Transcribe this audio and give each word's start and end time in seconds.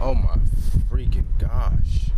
Oh 0.00 0.14
my 0.14 0.36
freaking 0.90 1.26
gosh. 1.38 2.10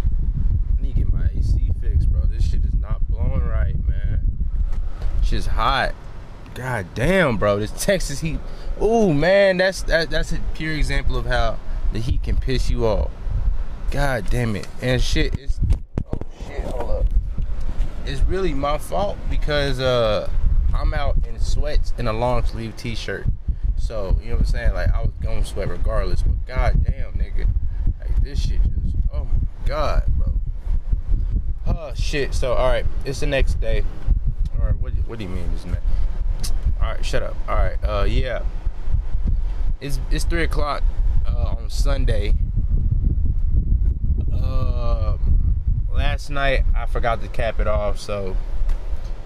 I 0.79 0.83
need 0.83 0.95
to 0.97 1.01
get 1.01 1.13
my 1.13 1.29
AC 1.35 1.71
fixed, 1.81 2.11
bro. 2.11 2.23
This 2.23 2.51
shit 2.51 2.65
is 2.65 2.75
not 2.75 3.09
blowing 3.09 3.43
right, 3.43 3.75
man. 3.87 4.21
Shit's 5.23 5.47
hot. 5.47 5.95
God 6.55 6.87
damn, 6.95 7.39
bro. 7.39 7.59
This 7.59 7.71
Texas 7.83 8.21
heat. 8.21 8.39
Ooh, 8.83 9.15
man, 9.15 9.57
that's 9.57 9.83
that, 9.85 10.11
that's 10.11 10.33
a 10.33 10.41
pure 10.55 10.75
example 10.75 11.17
of 11.17 11.25
how 11.25 11.59
the 11.93 12.01
heat 12.01 12.23
can 12.23 12.37
piss 12.37 12.69
you 12.69 12.87
off. 12.87 13.11
God 13.91 14.29
damn 14.29 14.57
it. 14.57 14.69
And 14.83 15.01
shit, 15.01 15.39
it's 15.39 15.59
oh 16.13 16.19
shit, 16.47 16.61
hold 16.61 16.91
up. 16.91 17.07
It's 18.05 18.21
really 18.23 18.53
my 18.53 18.77
fault 18.77 19.17
because 19.31 19.81
uh 19.81 20.29
I'm 20.75 20.93
out 20.93 21.17
in 21.27 21.39
sweats 21.41 21.95
in 21.97 22.07
a 22.09 22.13
long 22.13 22.45
sleeve 22.45 22.77
t-shirt. 22.77 23.27
So, 23.77 24.19
you 24.21 24.27
know 24.27 24.37
what 24.37 24.41
I'm 24.41 24.47
saying? 24.47 24.75
Like 24.75 24.95
I 24.95 25.01
was 25.01 25.13
gonna 25.23 25.45
sweat 25.45 25.69
regardless, 25.69 26.23
but 26.23 26.47
god 26.47 26.85
damn 26.85 27.13
nigga. 27.15 27.49
This 28.23 28.39
shit 28.47 28.61
just 28.63 28.97
oh 29.13 29.25
my 29.25 29.67
god, 29.67 30.05
bro. 30.17 30.35
Oh 31.67 31.93
shit. 31.95 32.35
So 32.35 32.53
alright, 32.53 32.87
it's 33.05 33.21
the 33.21 33.27
next 33.27 33.61
day. 33.61 33.83
Alright, 34.59 34.77
what 34.77 34.93
what 35.07 35.19
do 35.19 35.25
you 35.25 35.31
mean 35.31 35.51
this 35.53 35.65
man? 35.65 35.81
Alright, 36.81 37.05
shut 37.05 37.23
up. 37.23 37.37
Alright, 37.49 37.83
uh 37.83 38.05
yeah. 38.09 38.43
It's 39.81 39.99
it's 40.11 40.25
three 40.25 40.45
o'clock 40.45 40.83
uh, 41.27 41.55
on 41.59 41.71
Sunday. 41.71 42.35
Uh, 44.33 45.17
last 45.91 46.29
night 46.29 46.65
I 46.77 46.85
forgot 46.87 47.23
to 47.23 47.29
cap 47.29 47.59
it 47.59 47.67
off, 47.67 47.99
so 47.99 48.37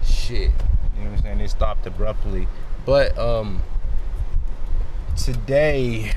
shit. 0.03 0.51
You 0.97 1.03
know 1.03 1.09
what 1.09 1.17
I'm 1.17 1.21
saying? 1.21 1.41
It 1.41 1.49
stopped 1.49 1.85
abruptly. 1.85 2.47
But 2.85 3.17
um 3.17 3.61
today 5.17 6.13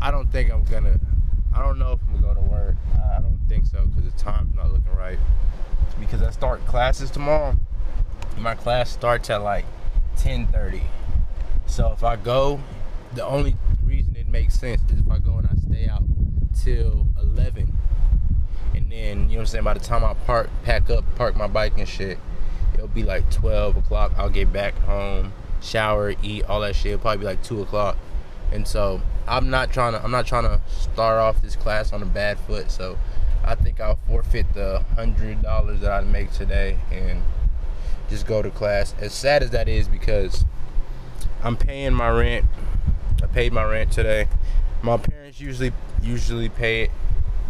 I 0.00 0.10
don't 0.10 0.21
think 0.32 0.50
I'm 0.50 0.64
gonna 0.64 0.98
I 1.54 1.62
don't 1.62 1.78
know 1.78 1.92
if 1.92 2.00
I'm 2.08 2.20
gonna 2.20 2.34
go 2.34 2.40
to 2.40 2.48
work. 2.48 2.76
I 2.94 3.20
don't 3.20 3.38
think 3.48 3.66
so 3.66 3.84
because 3.86 4.10
the 4.10 4.18
time's 4.18 4.54
not 4.54 4.72
looking 4.72 4.94
right. 4.96 5.18
Because 6.00 6.22
I 6.22 6.30
start 6.30 6.64
classes 6.66 7.10
tomorrow. 7.10 7.54
My 8.38 8.54
class 8.54 8.90
starts 8.90 9.28
at 9.28 9.42
like 9.42 9.66
10:30. 10.16 10.80
So 11.66 11.92
if 11.92 12.02
I 12.02 12.16
go, 12.16 12.60
the 13.14 13.24
only 13.24 13.56
reason 13.84 14.16
it 14.16 14.26
makes 14.26 14.58
sense 14.58 14.80
is 14.90 15.00
if 15.00 15.10
I 15.10 15.18
go 15.18 15.36
and 15.36 15.46
I 15.46 15.54
stay 15.56 15.86
out 15.86 16.02
till 16.64 17.06
11. 17.20 17.76
And 18.74 18.90
then, 18.90 19.28
you 19.28 19.28
know 19.28 19.34
what 19.34 19.40
I'm 19.40 19.46
saying, 19.46 19.64
by 19.64 19.74
the 19.74 19.80
time 19.80 20.02
I 20.02 20.14
park, 20.14 20.48
pack 20.64 20.88
up, 20.88 21.04
park 21.16 21.36
my 21.36 21.46
bike 21.46 21.76
and 21.76 21.86
shit, 21.86 22.18
it'll 22.72 22.88
be 22.88 23.02
like 23.02 23.30
12 23.30 23.76
o'clock. 23.76 24.12
I'll 24.16 24.30
get 24.30 24.50
back 24.50 24.74
home, 24.80 25.34
shower, 25.60 26.14
eat, 26.22 26.44
all 26.44 26.60
that 26.60 26.74
shit. 26.74 26.92
It'll 26.92 27.02
probably 27.02 27.18
be 27.18 27.26
like 27.26 27.42
2 27.42 27.60
o'clock. 27.60 27.98
And 28.50 28.66
so 28.66 29.02
I'm 29.26 29.50
not 29.50 29.72
trying 29.72 29.92
to 29.92 30.02
I'm 30.02 30.10
not 30.10 30.26
trying 30.26 30.44
to 30.44 30.60
start 30.68 31.18
off 31.18 31.42
this 31.42 31.56
class 31.56 31.92
on 31.92 32.02
a 32.02 32.06
bad 32.06 32.38
foot. 32.40 32.70
So 32.70 32.98
I 33.44 33.54
think 33.54 33.80
I'll 33.80 33.98
forfeit 34.08 34.52
the 34.54 34.80
hundred 34.94 35.42
dollars 35.42 35.80
that 35.80 35.92
I 35.92 36.00
make 36.02 36.32
today 36.32 36.78
and 36.90 37.22
just 38.08 38.26
go 38.26 38.42
to 38.42 38.50
class. 38.50 38.94
As 39.00 39.12
sad 39.12 39.42
as 39.42 39.50
that 39.50 39.68
is 39.68 39.88
because 39.88 40.44
I'm 41.42 41.56
paying 41.56 41.94
my 41.94 42.10
rent. 42.10 42.46
I 43.22 43.26
paid 43.26 43.52
my 43.52 43.64
rent 43.64 43.92
today. 43.92 44.28
My 44.82 44.96
parents 44.96 45.40
usually 45.40 45.72
usually 46.02 46.48
pay 46.48 46.82
it 46.82 46.90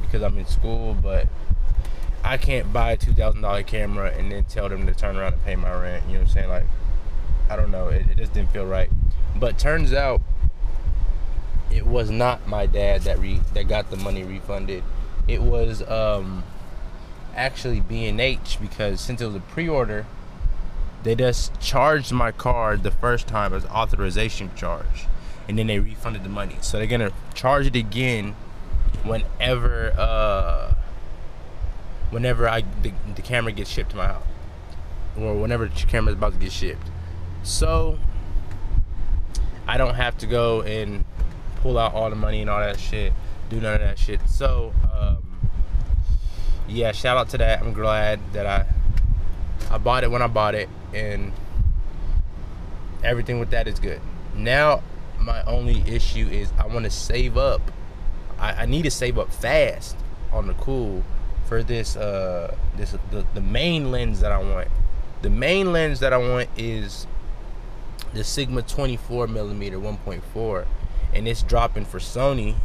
because 0.03 0.23
I'm 0.23 0.37
in 0.39 0.47
school, 0.47 0.95
but 0.95 1.27
I 2.23 2.37
can't 2.37 2.73
buy 2.73 2.93
a 2.93 2.97
two 2.97 3.13
thousand 3.13 3.41
dollar 3.41 3.63
camera 3.63 4.13
and 4.17 4.31
then 4.31 4.45
tell 4.45 4.69
them 4.69 4.87
to 4.87 4.95
turn 4.95 5.17
around 5.17 5.35
and 5.35 5.45
pay 5.45 5.57
my 5.57 5.73
rent. 5.73 6.05
You 6.07 6.15
know 6.15 6.19
what 6.21 6.29
I'm 6.29 6.35
saying? 6.35 6.49
Like, 6.49 6.67
I 7.49 7.57
don't 7.57 7.71
know. 7.71 7.89
It, 7.89 8.07
it 8.11 8.17
just 8.19 8.33
didn't 8.33 8.51
feel 8.53 8.67
right. 8.67 8.91
But 9.35 9.59
turns 9.59 9.93
out 9.93 10.21
it 11.73 11.87
was 11.87 12.11
not 12.11 12.47
my 12.47 12.67
dad 12.67 13.03
that 13.03 13.19
re 13.19 13.41
that 13.55 13.69
got 13.69 13.91
the 13.91 13.97
money 13.97 14.23
refunded. 14.23 14.85
It 15.27 15.43
was 15.43 15.83
um 15.89 16.45
actually 17.35 17.81
B&H 17.81 18.59
because 18.61 19.01
since 19.01 19.21
it 19.21 19.27
was 19.27 19.35
a 19.35 19.41
pre-order, 19.41 20.07
they 21.03 21.15
just 21.15 21.59
charged 21.61 22.13
my 22.13 22.31
card 22.31 22.83
the 22.83 22.91
first 22.91 23.27
time 23.27 23.55
as 23.55 23.65
authorization 23.67 24.51
charge, 24.55 25.07
and 25.49 25.59
then 25.59 25.67
they 25.67 25.79
refunded 25.79 26.25
the 26.25 26.29
money. 26.29 26.57
So 26.61 26.79
they're 26.79 26.87
gonna 26.87 27.13
charge 27.35 27.67
it 27.67 27.77
again 27.77 28.35
whenever 29.03 29.93
uh 29.97 30.75
whenever 32.11 32.49
I 32.49 32.65
the, 32.83 32.93
the 33.15 33.23
camera 33.23 33.53
gets 33.53 33.71
shipped 33.71 33.91
to 33.91 33.97
my 33.97 34.09
house, 34.09 34.27
or 35.19 35.35
whenever 35.35 35.67
the 35.67 35.87
camera 35.87 36.13
is 36.13 36.19
about 36.19 36.35
to 36.35 36.39
get 36.39 36.53
shipped. 36.53 36.89
So 37.43 37.99
I 39.67 39.77
don't 39.79 39.95
have 39.95 40.19
to 40.19 40.27
go 40.27 40.63
and 40.63 41.05
pull 41.63 41.79
out 41.79 41.95
all 41.95 42.11
the 42.11 42.17
money 42.17 42.41
and 42.41 42.51
all 42.51 42.61
that 42.61 42.79
shit, 42.79 43.13
do 43.49 43.61
none 43.61 43.75
of 43.75 43.81
that 43.81 43.99
shit. 43.99 44.21
So 44.29 44.75
um, 44.93 45.19
yeah, 46.69 46.93
shout 46.93 47.17
out 47.17 47.29
to 47.31 47.39
that. 47.39 47.61
I'm 47.63 47.73
glad 47.73 48.21
that 48.33 48.47
I 48.47 48.67
I 49.71 49.79
bought 49.79 50.05
it 50.05 50.11
when 50.11 50.21
I 50.21 50.27
bought 50.27 50.55
it, 50.55 50.69
and 50.93 51.33
everything 53.03 53.41
with 53.41 53.51
that 53.51 53.67
is 53.67 53.79
good. 53.79 54.01
Now, 54.35 54.83
my 55.21 55.43
only 55.45 55.81
issue 55.87 56.27
is 56.29 56.53
I 56.59 56.67
want 56.67 56.85
to 56.85 56.91
save 56.91 57.37
up. 57.37 57.61
I, 58.39 58.63
I, 58.63 58.67
need 58.67 58.83
to 58.83 58.91
save 58.91 59.19
up 59.19 59.33
fast 59.33 59.97
on 60.33 60.49
the 60.49 60.55
cool 60.55 61.05
for 61.47 61.63
this 61.63 61.97
uh 61.97 62.57
this 62.77 62.97
the, 63.11 63.25
the 63.35 63.41
main 63.41 63.91
lens 63.91 64.21
that 64.21 64.33
I 64.33 64.39
want. 64.39 64.69
The 65.23 65.31
main 65.31 65.73
lens 65.73 66.01
that 66.01 66.13
I 66.13 66.17
want 66.17 66.49
is 66.57 67.07
the 68.13 68.25
Sigma 68.25 68.63
24 68.63 69.29
millimeter 69.29 69.79
1.4, 69.79 70.67
and 71.13 71.29
it's 71.29 71.43
dropping 71.43 71.85
for 71.85 71.99
Sony 71.99 72.57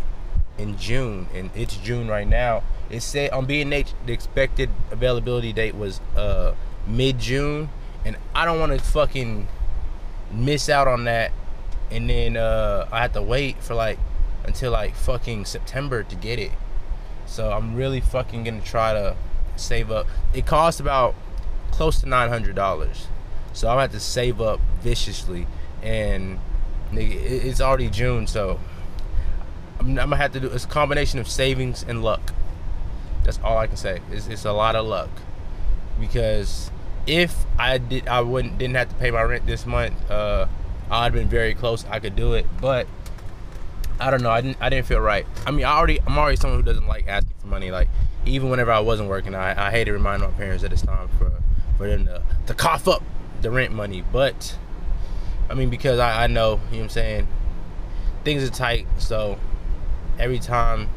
in 0.58 0.78
June, 0.78 1.28
and 1.34 1.50
it's 1.56 1.78
June 1.78 2.08
right 2.08 2.28
now. 2.28 2.64
It 2.90 3.02
said 3.02 3.32
on 3.32 3.46
B&H 3.46 3.94
the 4.06 4.14
expected 4.14 4.70
availability 4.92 5.54
date 5.54 5.76
was 5.76 6.00
uh 6.16 6.54
mid 6.88 7.20
June, 7.20 7.70
and 8.06 8.18
I 8.34 8.46
don't 8.46 8.60
want 8.60 8.72
to 8.72 8.80
fucking 8.80 9.48
miss 10.32 10.70
out 10.70 10.88
on 10.88 11.04
that, 11.06 11.32
and 11.92 12.10
then 12.10 12.38
uh, 12.38 12.88
I 12.92 13.02
have 13.02 13.14
to 13.14 13.22
wait 13.22 13.62
for 13.62 13.76
like 13.76 14.00
until 14.44 14.72
like 14.72 14.96
fucking 14.96 15.46
September 15.46 16.04
to 16.04 16.16
get 16.16 16.40
it. 16.40 16.52
So 17.26 17.52
I'm 17.52 17.76
really 17.76 18.00
fucking 18.00 18.46
gonna 18.46 18.62
try 18.62 18.94
to 18.94 19.16
save 19.56 19.92
up. 19.92 20.08
It 20.34 20.46
costs 20.46 20.80
about 20.80 21.16
close 21.72 22.00
to 22.02 22.08
nine 22.08 22.30
hundred 22.30 22.56
dollars, 22.56 23.08
so 23.54 23.68
I'm 23.68 23.74
gonna 23.74 23.82
have 23.84 23.92
to 23.92 24.00
save 24.00 24.40
up 24.40 24.60
viciously, 24.82 25.48
and 25.82 26.40
it's 26.94 27.62
already 27.62 27.90
June, 27.90 28.28
so 28.28 28.60
I'm, 29.80 29.90
I'm 29.90 29.96
gonna 29.96 30.18
have 30.18 30.34
to 30.34 30.40
do. 30.40 30.48
It's 30.48 30.66
a 30.66 30.68
combination 30.68 31.20
of 31.20 31.28
savings 31.28 31.84
and 31.88 32.04
luck. 32.04 32.34
That's 33.24 33.40
all 33.44 33.58
I 33.58 33.68
can 33.68 33.78
say. 33.78 34.02
It's, 34.12 34.28
it's 34.28 34.46
a 34.46 34.54
lot 34.54 34.76
of 34.76 34.86
luck 34.86 35.10
because 36.00 36.72
if 37.06 37.46
I 37.58 37.78
did, 37.78 38.08
I 38.08 38.22
wouldn't 38.22 38.58
didn't 38.58 38.76
have 38.76 38.90
to 38.90 38.96
pay 38.96 39.12
my 39.12 39.24
rent 39.24 39.46
this 39.46 39.66
month. 39.66 40.10
Uh, 40.10 40.48
I'd 40.90 41.14
been 41.14 41.28
very 41.28 41.54
close. 41.54 41.86
I 41.86 42.00
could 42.00 42.16
do 42.16 42.34
it, 42.34 42.46
but 42.62 42.88
I 44.00 44.12
don't 44.12 44.22
know. 44.22 44.30
I 44.30 44.42
didn't. 44.42 44.58
I 44.62 44.70
didn't 44.70 44.86
feel 44.86 45.00
right. 45.00 45.26
I 45.46 45.52
mean, 45.52 45.66
I 45.66 45.72
already. 45.72 46.00
I'm 46.06 46.18
already 46.18 46.38
someone 46.38 46.60
who 46.60 46.66
doesn't 46.66 46.88
like 46.88 47.08
asking 47.08 47.34
for 47.40 47.48
money. 47.48 47.72
Like 47.72 47.90
even 48.26 48.50
whenever 48.50 48.72
I 48.72 48.80
wasn't 48.80 49.10
working, 49.10 49.36
I, 49.36 49.68
I 49.68 49.72
hated 49.72 49.92
reminding 49.92 50.30
my 50.30 50.36
parents 50.36 50.64
that 50.64 50.72
it's 50.72 50.82
time 50.82 51.10
for 51.18 51.32
for 51.78 51.88
them 51.88 52.06
to, 52.06 52.24
to 52.48 52.54
cough 52.54 52.88
up 52.88 53.04
the 53.42 53.52
rent 53.52 53.74
money. 53.74 54.04
But 54.12 54.58
I 55.50 55.54
mean, 55.54 55.70
because 55.70 56.00
I, 56.00 56.24
I 56.24 56.28
know, 56.28 56.60
you 56.72 56.78
know 56.78 56.78
what 56.78 56.84
I'm 56.84 56.90
saying. 56.90 57.28
Things 58.24 58.44
are 58.44 58.52
tight, 58.52 58.88
so 58.98 59.40
every 60.20 60.40
time, 60.40 60.82
you 60.82 60.86
know 60.86 60.90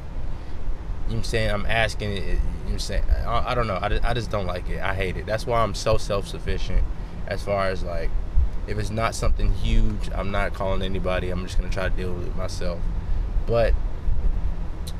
what 1.07 1.17
I'm 1.17 1.25
saying, 1.25 1.51
I'm 1.51 1.67
asking 1.67 2.13
it 2.17 2.39
you 2.71 2.77
know 2.77 2.83
what 2.83 2.91
I'm 2.91 3.03
saying? 3.03 3.27
I, 3.27 3.51
I 3.51 3.55
don't 3.57 3.67
know. 3.67 3.79
I 3.83 3.89
just, 3.89 4.05
I 4.05 4.15
just 4.15 4.31
don't 4.31 4.47
like 4.47 4.69
it. 4.69 4.81
I 4.81 4.95
hate 4.95 5.17
it. 5.17 5.27
That's 5.27 5.45
why 5.45 5.61
I'm 5.61 5.75
so 5.75 5.99
self 5.99 6.29
sufficient 6.29 6.85
as 7.27 7.43
far 7.43 7.69
as 7.69 7.83
like, 7.83 8.11
if 8.69 8.79
it's 8.79 8.91
not 8.91 9.17
something 9.17 9.53
huge, 9.55 10.09
I'm 10.15 10.31
not 10.31 10.55
calling 10.55 10.83
anybody. 10.83 11.31
I'm 11.31 11.45
just 11.45 11.59
going 11.59 11.69
to 11.69 11.75
try 11.75 11.89
to 11.89 11.97
deal 11.97 12.13
with 12.13 12.29
it 12.29 12.37
myself. 12.37 12.79
But 13.47 13.75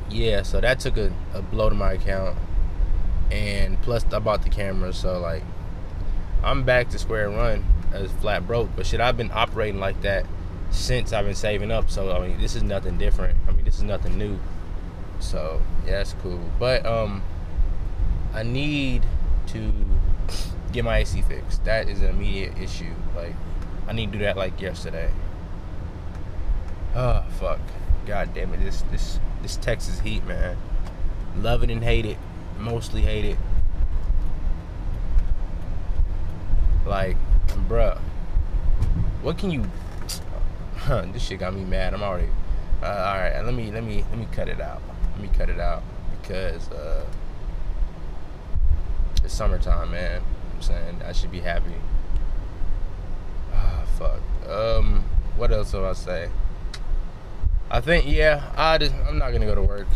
yeah, 0.09 0.43
so 0.43 0.59
that 0.59 0.81
took 0.81 0.97
a, 0.97 1.13
a 1.33 1.41
blow 1.41 1.69
to 1.69 1.75
my 1.75 1.93
account. 1.93 2.37
And 3.31 3.81
plus, 3.81 4.03
I 4.11 4.19
bought 4.19 4.43
the 4.43 4.49
camera. 4.49 4.91
So 4.91 5.17
like, 5.17 5.43
I'm 6.43 6.63
back 6.63 6.89
to 6.89 6.99
square 6.99 7.31
one 7.31 7.63
as 7.93 8.11
flat 8.13 8.47
broke. 8.47 8.69
But 8.75 8.85
shit, 8.85 8.99
I've 8.99 9.17
been 9.17 9.31
operating 9.31 9.79
like 9.79 10.01
that 10.01 10.25
since 10.71 11.13
I've 11.13 11.25
been 11.25 11.35
saving 11.35 11.71
up. 11.71 11.89
So 11.89 12.11
I 12.11 12.27
mean, 12.27 12.39
this 12.39 12.55
is 12.55 12.63
nothing 12.63 12.97
different. 12.97 13.37
I 13.47 13.51
mean, 13.51 13.65
this 13.65 13.77
is 13.77 13.83
nothing 13.83 14.17
new. 14.17 14.39
So 15.19 15.61
yeah, 15.85 15.91
that's 15.91 16.13
cool. 16.21 16.39
But 16.59 16.85
um, 16.85 17.23
I 18.33 18.43
need 18.43 19.03
to 19.47 19.71
get 20.71 20.85
my 20.85 20.99
AC 20.99 21.21
fixed. 21.21 21.63
That 21.65 21.89
is 21.89 22.01
an 22.01 22.09
immediate 22.09 22.57
issue. 22.57 22.93
Like, 23.15 23.35
I 23.87 23.93
need 23.93 24.11
to 24.11 24.17
do 24.17 24.23
that 24.25 24.37
like 24.37 24.59
yesterday. 24.59 25.11
Oh 26.95 27.23
fuck. 27.39 27.59
God 28.05 28.33
damn 28.33 28.53
it. 28.53 28.63
This 28.63 28.83
this 28.91 29.19
this 29.41 29.57
Texas 29.57 29.99
heat, 29.99 30.25
man. 30.25 30.57
Love 31.37 31.63
it 31.63 31.69
and 31.69 31.83
hate 31.83 32.05
it. 32.05 32.17
Mostly 32.57 33.01
hate 33.01 33.25
it. 33.25 33.37
Like, 36.85 37.15
bruh. 37.53 37.97
What 39.21 39.37
can 39.37 39.51
you 39.51 39.65
Huh, 40.77 41.05
this 41.13 41.23
shit 41.23 41.39
got 41.39 41.53
me 41.53 41.63
mad. 41.63 41.93
I'm 41.93 42.01
already. 42.01 42.29
Uh, 42.81 42.85
all 42.85 43.17
right, 43.19 43.41
let 43.43 43.53
me 43.53 43.71
let 43.71 43.83
me 43.83 44.03
let 44.09 44.17
me 44.17 44.27
cut 44.31 44.49
it 44.49 44.59
out. 44.59 44.81
Let 45.13 45.21
me 45.21 45.29
cut 45.37 45.49
it 45.49 45.59
out 45.59 45.83
because 46.21 46.69
uh, 46.71 47.05
it's 49.23 49.33
summertime, 49.33 49.91
man. 49.91 50.23
I'm 50.55 50.61
saying 50.61 51.01
I 51.05 51.11
should 51.11 51.31
be 51.31 51.39
happy. 51.39 51.75
Ah, 53.53 53.83
fuck. 53.99 54.21
Um, 54.49 55.03
what 55.37 55.51
else 55.51 55.71
do 55.71 55.85
I 55.85 55.93
say? 55.93 56.29
I 57.69 57.79
think 57.79 58.05
yeah. 58.07 58.51
I 58.57 58.77
just, 58.77 58.93
I'm 59.07 59.17
not 59.17 59.31
gonna 59.31 59.45
go 59.45 59.55
to 59.55 59.61
work. 59.61 59.87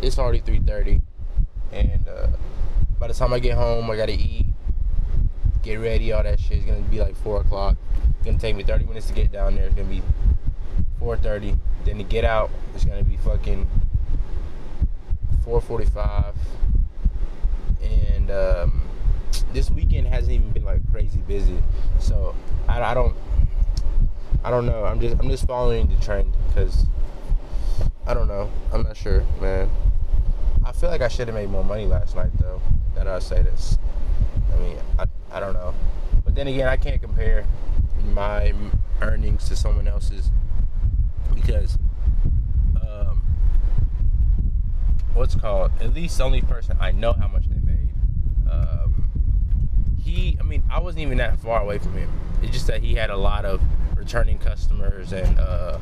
It's 0.00 0.18
already 0.18 0.40
3:30, 0.40 1.02
and 1.72 2.08
uh, 2.08 2.28
by 2.98 3.08
the 3.08 3.14
time 3.14 3.32
I 3.32 3.38
get 3.38 3.56
home, 3.56 3.90
I 3.90 3.96
gotta 3.96 4.12
eat, 4.12 4.45
get 5.66 5.80
ready, 5.80 6.12
all 6.12 6.22
that 6.22 6.38
shit. 6.38 6.58
It's 6.58 6.66
gonna 6.66 6.80
be 6.82 7.00
like 7.00 7.16
four 7.16 7.40
o'clock. 7.40 7.76
It's 8.16 8.24
gonna 8.24 8.38
take 8.38 8.54
me 8.54 8.62
30 8.62 8.84
minutes 8.84 9.08
to 9.08 9.12
get 9.12 9.32
down 9.32 9.56
there. 9.56 9.66
It's 9.66 9.74
gonna 9.74 9.88
be 9.88 10.02
4:30. 11.00 11.58
Then 11.84 11.98
to 11.98 12.04
get 12.04 12.24
out, 12.24 12.50
it's 12.74 12.84
gonna 12.84 13.02
be 13.02 13.16
fucking 13.16 13.68
4:45. 15.44 16.34
And 17.82 18.30
um, 18.30 18.82
this 19.52 19.68
weekend 19.70 20.06
hasn't 20.06 20.32
even 20.32 20.50
been 20.52 20.64
like 20.64 20.80
crazy 20.92 21.18
busy, 21.26 21.60
so 21.98 22.34
I, 22.68 22.80
I 22.80 22.94
don't, 22.94 23.16
I 24.44 24.50
don't 24.50 24.66
know. 24.66 24.84
I'm 24.84 25.00
just 25.00 25.16
I'm 25.18 25.28
just 25.28 25.46
following 25.46 25.88
the 25.88 25.96
trend 25.96 26.32
because 26.48 26.86
I 28.06 28.14
don't 28.14 28.28
know. 28.28 28.50
I'm 28.72 28.84
not 28.84 28.96
sure, 28.96 29.24
man. 29.40 29.68
I 30.64 30.70
feel 30.70 30.90
like 30.90 31.00
I 31.00 31.08
should 31.08 31.26
have 31.26 31.34
made 31.34 31.50
more 31.50 31.64
money 31.64 31.86
last 31.86 32.14
night 32.14 32.30
though. 32.38 32.62
That 32.94 33.08
I 33.08 33.18
say 33.18 33.42
this. 33.42 33.78
I 34.56 34.60
mean, 34.60 34.78
I, 34.98 35.04
I 35.30 35.40
don't 35.40 35.54
know. 35.54 35.74
But 36.24 36.34
then 36.34 36.48
again, 36.48 36.68
I 36.68 36.76
can't 36.76 37.00
compare 37.00 37.44
my 38.12 38.54
earnings 39.02 39.48
to 39.48 39.56
someone 39.56 39.86
else's 39.86 40.30
because 41.34 41.78
um, 42.80 43.22
what's 45.14 45.34
called 45.34 45.70
at 45.80 45.94
least 45.94 46.18
the 46.18 46.24
only 46.24 46.40
person 46.40 46.76
I 46.80 46.92
know 46.92 47.12
how 47.12 47.28
much 47.28 47.46
they 47.48 47.60
made. 47.60 47.90
Um, 48.50 49.08
he, 50.02 50.36
I 50.40 50.42
mean, 50.42 50.62
I 50.70 50.80
wasn't 50.80 51.02
even 51.02 51.18
that 51.18 51.38
far 51.40 51.60
away 51.60 51.78
from 51.78 51.94
him. 51.96 52.10
It's 52.42 52.52
just 52.52 52.66
that 52.68 52.82
he 52.82 52.94
had 52.94 53.10
a 53.10 53.16
lot 53.16 53.44
of 53.44 53.60
returning 53.96 54.38
customers 54.38 55.12
and 55.12 55.38
uh, 55.38 55.78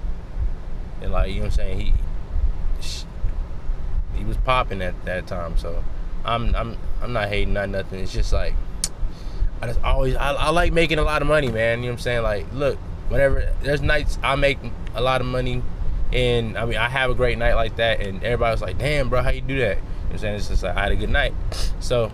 and 1.01 1.13
like 1.13 1.31
you 1.31 1.37
know 1.37 1.43
what 1.43 1.47
I'm 1.47 1.51
saying. 1.53 1.81
He 1.81 1.95
he 4.17 4.25
was 4.25 4.37
popping 4.39 4.83
at 4.83 5.05
that 5.05 5.27
time, 5.27 5.57
so 5.59 5.83
I'm 6.25 6.55
I'm 6.55 6.77
I'm 7.05 7.13
not 7.13 7.29
hating 7.29 7.57
on 7.57 7.73
nothing. 7.73 8.01
It's 8.01 8.13
just 8.13 8.33
like 8.33 8.55
I 9.63 9.69
just 9.69 9.83
always 9.83 10.17
I, 10.17 10.33
I 10.33 10.51
like 10.51 10.73
making 10.73 10.99
a 10.99 11.03
lot 11.03 11.23
of 11.23 11.29
money, 11.29 11.49
man. 11.49 11.79
You 11.79 11.85
know 11.85 11.93
what 11.93 11.99
I'm 11.99 11.99
saying? 12.01 12.23
Like, 12.23 12.47
look, 12.53 12.79
whenever 13.09 13.55
there's 13.63 13.83
nights 13.83 14.19
I 14.23 14.35
make 14.37 14.59
a 14.95 15.01
lot 15.01 15.21
of 15.21 15.27
money, 15.27 15.63
and 16.13 16.57
I 16.57 16.65
mean 16.65 16.79
I 16.79 16.89
have 16.89 17.11
a 17.11 17.15
great 17.15 17.39
night 17.39 17.55
like 17.55 17.77
that, 17.77 18.01
and 18.01 18.25
everybody's 18.25 18.63
like, 18.63 18.79
"Damn, 18.79 19.11
bro, 19.11 19.23
how 19.23 19.31
you 19.31 19.43
do 19.43 19.59
that?" 19.61 19.77
You 19.77 19.83
know 19.83 19.89
what 20.07 20.13
I'm 20.13 20.19
saying? 20.19 20.35
It's 20.37 20.49
just 20.49 20.63
like 20.63 20.77
I 20.77 20.83
had 20.83 20.93
a 20.93 20.97
good 20.97 21.11
night, 21.11 21.35
so 21.81 22.11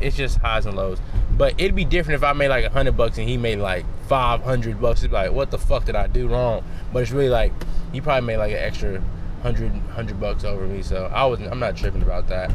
it's 0.00 0.16
just 0.16 0.38
highs 0.38 0.66
and 0.66 0.76
lows. 0.76 0.98
But 1.36 1.54
it'd 1.58 1.74
be 1.74 1.84
different 1.84 2.16
if 2.16 2.24
I 2.24 2.32
made 2.32 2.48
like 2.48 2.64
a 2.64 2.70
hundred 2.70 2.96
bucks 2.96 3.18
and 3.18 3.28
he 3.28 3.36
made 3.36 3.58
like 3.58 3.84
five 4.06 4.42
hundred 4.42 4.80
bucks. 4.80 5.00
It'd 5.00 5.10
be 5.10 5.16
like, 5.16 5.32
what 5.32 5.50
the 5.50 5.58
fuck 5.58 5.84
did 5.84 5.96
I 5.96 6.06
do 6.06 6.28
wrong? 6.28 6.64
But 6.92 7.02
it's 7.02 7.10
really 7.10 7.28
like 7.28 7.52
he 7.92 8.00
probably 8.00 8.26
made 8.26 8.36
like 8.36 8.52
an 8.52 8.58
extra 8.58 9.02
hundred 9.42 9.72
hundred 9.94 10.20
bucks 10.20 10.44
over 10.44 10.66
me, 10.66 10.82
so 10.82 11.10
I 11.12 11.24
was 11.24 11.40
I'm 11.40 11.58
not 11.58 11.76
tripping 11.76 12.02
about 12.02 12.28
that. 12.28 12.52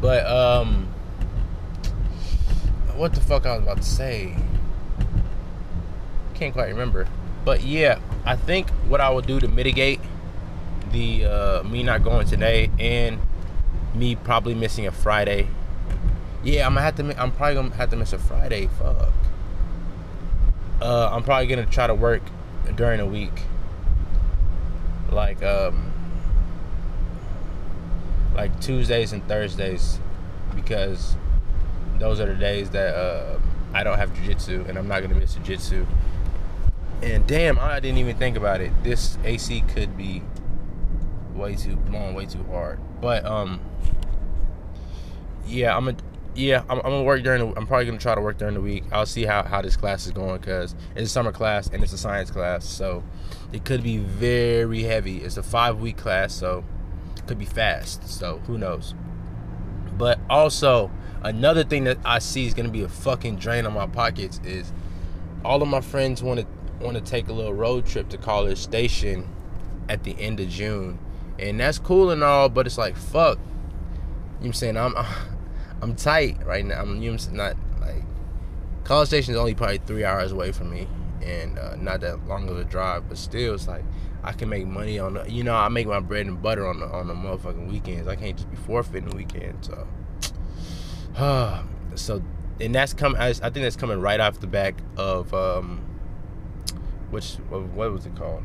But 0.00 0.26
um, 0.26 0.86
what 2.94 3.14
the 3.14 3.20
fuck 3.20 3.46
I 3.46 3.54
was 3.54 3.62
about 3.62 3.78
to 3.78 3.82
say? 3.82 4.36
Can't 6.34 6.52
quite 6.52 6.68
remember. 6.68 7.06
But 7.44 7.64
yeah, 7.64 7.98
I 8.24 8.36
think 8.36 8.70
what 8.88 9.00
I 9.00 9.10
will 9.10 9.22
do 9.22 9.40
to 9.40 9.48
mitigate 9.48 10.00
the 10.92 11.24
uh, 11.24 11.62
me 11.64 11.82
not 11.82 12.02
going 12.02 12.26
today 12.26 12.70
and 12.78 13.20
me 13.94 14.14
probably 14.14 14.54
missing 14.54 14.86
a 14.86 14.92
Friday. 14.92 15.48
Yeah, 16.44 16.66
I'm 16.66 16.74
gonna 16.74 16.82
have 16.82 16.96
to. 16.96 17.20
I'm 17.20 17.32
probably 17.32 17.54
gonna 17.54 17.74
have 17.74 17.90
to 17.90 17.96
miss 17.96 18.12
a 18.12 18.18
Friday. 18.18 18.68
Fuck. 18.78 19.12
Uh, 20.80 21.08
I'm 21.10 21.24
probably 21.24 21.48
gonna 21.48 21.66
try 21.66 21.86
to 21.88 21.94
work 21.94 22.22
during 22.76 22.98
the 22.98 23.06
week 23.06 23.42
like 25.10 25.42
um 25.42 25.87
like 28.38 28.60
Tuesdays 28.60 29.12
and 29.12 29.26
Thursdays 29.26 29.98
because 30.54 31.16
those 31.98 32.20
are 32.20 32.26
the 32.26 32.36
days 32.36 32.70
that 32.70 32.94
uh, 32.94 33.36
I 33.74 33.82
don't 33.82 33.98
have 33.98 34.10
jujitsu 34.10 34.68
and 34.68 34.78
I'm 34.78 34.86
not 34.86 35.02
gonna 35.02 35.16
miss 35.16 35.34
jujitsu. 35.34 35.84
And 37.02 37.26
damn, 37.26 37.58
I 37.58 37.80
didn't 37.80 37.98
even 37.98 38.16
think 38.16 38.36
about 38.36 38.60
it. 38.60 38.70
This 38.84 39.18
AC 39.24 39.62
could 39.62 39.96
be 39.96 40.22
way 41.34 41.56
too 41.56 41.74
blowing 41.74 42.14
way 42.14 42.26
too 42.26 42.44
hard. 42.44 42.78
But 43.00 43.24
um, 43.24 43.60
yeah, 45.44 45.76
I'm 45.76 45.88
a 45.88 45.96
yeah, 46.36 46.62
I'm, 46.68 46.78
I'm, 46.78 46.82
gonna 46.84 47.02
work 47.02 47.24
during. 47.24 47.40
The, 47.40 47.58
I'm 47.58 47.66
probably 47.66 47.86
gonna 47.86 47.98
try 47.98 48.14
to 48.14 48.20
work 48.20 48.38
during 48.38 48.54
the 48.54 48.60
week. 48.60 48.84
I'll 48.92 49.04
see 49.04 49.24
how 49.24 49.42
how 49.42 49.62
this 49.62 49.76
class 49.76 50.06
is 50.06 50.12
going 50.12 50.38
because 50.38 50.76
it's 50.94 51.06
a 51.06 51.12
summer 51.12 51.32
class 51.32 51.70
and 51.72 51.82
it's 51.82 51.92
a 51.92 51.98
science 51.98 52.30
class, 52.30 52.64
so 52.64 53.02
it 53.52 53.64
could 53.64 53.82
be 53.82 53.96
very 53.96 54.84
heavy. 54.84 55.24
It's 55.24 55.36
a 55.36 55.42
five 55.42 55.80
week 55.80 55.96
class, 55.96 56.32
so 56.32 56.62
could 57.28 57.38
be 57.38 57.44
fast. 57.44 58.08
So 58.08 58.38
who 58.46 58.58
knows? 58.58 58.94
But 59.96 60.18
also 60.28 60.90
another 61.22 61.64
thing 61.64 61.84
that 61.84 61.98
I 62.04 62.18
see 62.18 62.46
is 62.46 62.54
gonna 62.54 62.70
be 62.70 62.82
a 62.82 62.88
fucking 62.88 63.36
drain 63.36 63.66
on 63.66 63.74
my 63.74 63.86
pockets 63.86 64.40
is 64.44 64.72
all 65.44 65.62
of 65.62 65.68
my 65.68 65.80
friends 65.80 66.22
want 66.22 66.40
to 66.40 66.46
want 66.84 66.96
to 66.96 67.00
take 67.00 67.28
a 67.28 67.32
little 67.32 67.54
road 67.54 67.86
trip 67.86 68.08
to 68.08 68.18
College 68.18 68.58
Station 68.58 69.28
at 69.88 70.04
the 70.04 70.18
end 70.20 70.40
of 70.40 70.48
June, 70.48 70.98
and 71.38 71.58
that's 71.60 71.78
cool 71.78 72.10
and 72.10 72.22
all, 72.22 72.48
but 72.48 72.66
it's 72.66 72.78
like 72.78 72.96
fuck. 72.96 73.38
You 73.38 73.44
know 73.44 74.38
what 74.38 74.46
I'm 74.46 74.52
saying 74.52 74.76
I'm 74.76 74.94
I'm 75.82 75.94
tight 75.94 76.44
right 76.44 76.64
now. 76.64 76.80
I'm 76.80 77.00
you 77.02 77.12
know, 77.12 77.18
I'm 77.28 77.36
not 77.36 77.56
like 77.80 78.02
College 78.84 79.08
Station 79.08 79.34
is 79.34 79.38
only 79.38 79.54
probably 79.54 79.78
three 79.78 80.04
hours 80.04 80.32
away 80.32 80.52
from 80.52 80.70
me 80.70 80.88
and 81.22 81.58
uh, 81.58 81.76
not 81.76 82.00
that 82.00 82.26
long 82.26 82.48
of 82.48 82.58
a 82.58 82.64
drive, 82.64 83.08
but 83.08 83.18
still, 83.18 83.54
it's 83.54 83.68
like 83.68 83.84
I 84.28 84.32
can 84.32 84.50
make 84.50 84.66
money 84.66 84.98
on 84.98 85.14
the, 85.14 85.24
you 85.30 85.42
know, 85.42 85.54
I 85.54 85.70
make 85.70 85.86
my 85.86 86.00
bread 86.00 86.26
and 86.26 86.42
butter 86.42 86.66
on 86.66 86.80
the 86.80 86.86
on 86.86 87.08
the 87.08 87.14
motherfucking 87.14 87.66
weekends. 87.66 88.06
I 88.06 88.14
can't 88.14 88.36
just 88.36 88.50
be 88.50 88.58
forfeiting 88.58 89.08
the 89.08 89.16
weekend. 89.16 89.64
So, 89.64 89.88
so 91.94 92.22
and 92.60 92.74
that's 92.74 92.92
coming. 92.92 93.18
I, 93.18 93.28
I, 93.28 93.32
think 93.32 93.54
that's 93.54 93.74
coming 93.74 93.98
right 94.02 94.20
off 94.20 94.38
the 94.38 94.46
back 94.46 94.74
of 94.98 95.32
um, 95.32 95.78
which 97.08 97.36
what 97.48 97.90
was 97.90 98.04
it 98.04 98.14
called? 98.16 98.42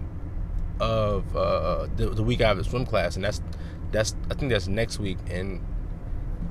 Of 0.79 1.35
uh, 1.35 1.87
the, 1.97 2.11
the 2.11 2.23
week 2.23 2.41
I 2.41 2.47
have 2.47 2.59
a 2.59 2.63
swim 2.63 2.85
class, 2.85 3.17
and 3.17 3.25
that's 3.25 3.41
that's 3.91 4.15
I 4.31 4.35
think 4.35 4.53
that's 4.53 4.69
next 4.69 4.99
week, 4.99 5.17
and 5.29 5.61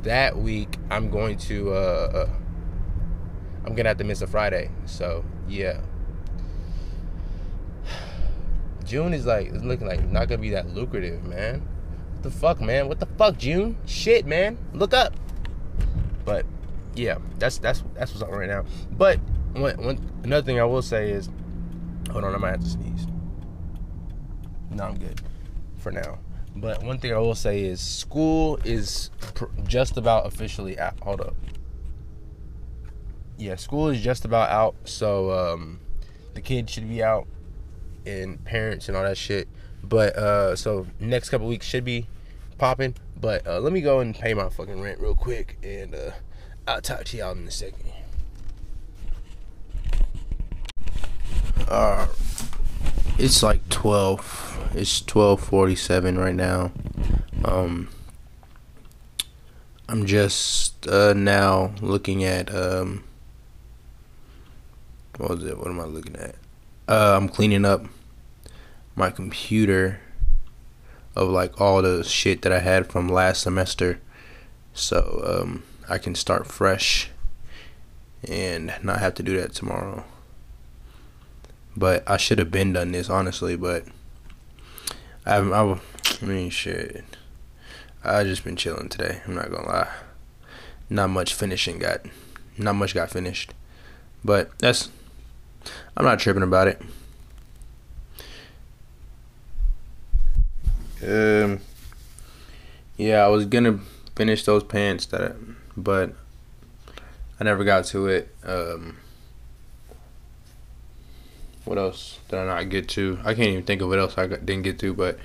that 0.03 0.37
week 0.37 0.77
I'm 0.91 1.09
going 1.09 1.39
to 1.39 1.73
uh, 1.73 2.27
uh 2.27 2.29
I'm 3.65 3.75
gonna 3.75 3.89
have 3.89 3.97
to 3.97 4.05
miss 4.05 4.21
a 4.21 4.27
Friday. 4.27 4.71
So 4.85 5.25
yeah. 5.49 5.81
June 8.83 9.15
is 9.15 9.27
like 9.27 9.49
it's 9.49 9.65
looking 9.65 9.87
like 9.87 10.07
not 10.09 10.29
gonna 10.29 10.41
be 10.41 10.51
that 10.51 10.75
lucrative, 10.75 11.25
man. 11.25 11.61
What 12.15 12.23
the 12.23 12.31
fuck, 12.31 12.61
man? 12.61 12.89
What 12.89 13.01
the 13.01 13.07
fuck, 13.07 13.39
June? 13.39 13.77
Shit, 13.87 14.27
man. 14.27 14.59
Look 14.73 14.95
up. 14.95 15.15
But 16.25 16.47
yeah, 16.95 17.19
that's 17.39 17.59
that's 17.59 17.83
that's 17.95 18.13
what's 18.13 18.23
up 18.23 18.31
right 18.31 18.49
now. 18.49 18.65
But 18.91 19.19
one, 19.55 19.77
one 19.83 20.11
another 20.25 20.45
thing 20.45 20.61
I 20.61 20.65
will 20.65 20.83
say 20.83 21.11
is, 21.11 21.29
hold 22.11 22.25
on, 22.25 22.35
I 22.35 22.39
might 22.39 22.51
have 22.51 22.61
to 22.61 22.69
sneeze. 22.69 23.07
No, 24.71 24.85
I'm 24.85 24.99
good 24.99 25.21
for 25.79 25.93
now. 25.93 26.19
But 26.55 26.83
one 26.83 26.99
thing 26.99 27.13
I 27.13 27.19
will 27.19 27.35
say 27.35 27.63
is, 27.63 27.81
school 27.81 28.59
is 28.65 29.11
pr- 29.35 29.47
just 29.67 29.97
about 29.97 30.27
officially 30.27 30.79
out. 30.79 30.99
Hold 31.01 31.23
up. 31.23 31.35
Yeah, 33.39 33.57
school 33.57 33.89
is 33.89 34.01
just 34.01 34.25
about 34.25 34.51
out, 34.51 34.77
so 34.85 35.31
um, 35.33 35.81
the 36.35 36.41
kids 36.41 36.73
should 36.73 36.89
be 36.89 37.03
out 37.03 37.27
and 38.07 38.45
parents 38.45 38.89
and 38.89 38.97
all 38.97 39.03
that 39.05 39.17
shit. 39.17 39.49
But 39.83 40.17
uh, 40.17 40.57
so 40.57 40.87
next 41.01 41.31
couple 41.31 41.47
weeks 41.49 41.67
should 41.67 41.85
be 41.85 42.07
popping. 42.59 42.95
But 43.21 43.47
uh, 43.47 43.61
let 43.61 43.73
me 43.73 43.81
go 43.81 44.01
and 44.01 44.15
pay 44.15 44.35
my 44.35 44.49
fucking 44.49 44.81
rent 44.81 45.01
real 45.01 45.15
quick, 45.15 45.59
and 45.63 45.95
uh, 45.95 46.11
I'll 46.67 46.81
talk 46.81 47.05
to 47.05 47.17
y'all 47.17 47.33
in 47.33 47.47
a 47.47 47.51
second. 47.51 47.93
Uh, 51.69 52.07
it's 53.19 53.43
like 53.43 53.69
twelve. 53.69 54.71
It's 54.75 55.01
twelve 55.01 55.41
forty-seven 55.41 56.19
right 56.19 56.35
now. 56.35 56.73
Um, 57.45 57.89
I'm 59.89 60.07
just 60.07 60.89
uh, 60.89 61.13
now 61.13 61.75
looking 61.81 62.25
at 62.25 62.55
um, 62.55 63.05
what 65.17 65.31
was 65.31 65.45
it? 65.45 65.59
What 65.59 65.69
am 65.69 65.81
I 65.81 65.85
looking 65.85 66.17
at? 66.17 66.35
Uh, 66.89 67.17
I'm 67.17 67.29
cleaning 67.29 67.65
up 67.65 67.87
my 68.95 69.11
computer 69.11 70.01
of 71.15 71.29
like 71.29 71.61
all 71.61 71.83
the 71.83 72.03
shit 72.03 72.43
that 72.43 72.53
I 72.53 72.59
had 72.59 72.87
from 72.87 73.09
last 73.09 73.43
semester 73.43 74.01
so 74.75 75.23
um, 75.43 75.63
I 75.89 75.99
can 75.99 76.15
start 76.15 76.47
fresh 76.47 77.11
and 78.29 78.73
not 78.83 79.01
have 79.01 79.15
to 79.15 79.23
do 79.23 79.39
that 79.41 79.53
tomorrow. 79.53 80.05
But 81.77 82.09
I 82.09 82.17
should 82.17 82.39
have 82.39 82.51
been 82.51 82.73
done 82.73 82.93
this 82.93 83.09
honestly, 83.09 83.57
but 83.57 83.85
I 85.25 85.37
I, 85.37 85.73
I 85.73 86.25
mean 86.25 86.51
shit. 86.51 87.05
I 88.05 88.25
just 88.25 88.45
been 88.45 88.57
chilling 88.57 88.89
today. 88.89 89.23
I'm 89.27 89.35
not 89.35 89.51
gonna 89.51 89.69
lie. 89.69 89.93
Not 90.91 91.11
much 91.11 91.35
finishing 91.35 91.79
got, 91.79 92.01
not 92.59 92.75
much 92.75 92.95
got 92.95 93.11
finished, 93.11 93.55
but 94.25 94.57
that's. 94.59 94.91
I'm 95.97 96.05
not 96.05 96.19
tripping 96.19 96.43
about 96.43 96.69
it. 96.69 96.81
Um. 101.03 101.61
Yeah, 102.97 103.25
I 103.25 103.29
was 103.29 103.47
gonna 103.47 103.81
finish 104.15 104.45
those 104.45 104.63
pants 104.63 105.07
that, 105.07 105.23
I, 105.23 105.35
but 105.77 106.15
I 107.41 107.45
never 107.45 107.65
got 107.65 107.85
to 107.87 108.07
it. 108.07 108.35
Um. 108.45 108.99
What 111.65 111.79
else 111.79 112.19
did 112.29 112.39
I 112.39 112.45
not 112.45 112.69
get 112.71 112.89
to? 112.91 113.19
I 113.25 113.35
can't 113.35 113.49
even 113.49 113.65
think 113.65 113.83
of 113.83 113.89
what 113.89 113.99
else 113.99 114.19
I 114.19 114.27
didn't 114.27 114.63
get 114.63 114.79
to, 114.81 114.93
but 114.95 115.19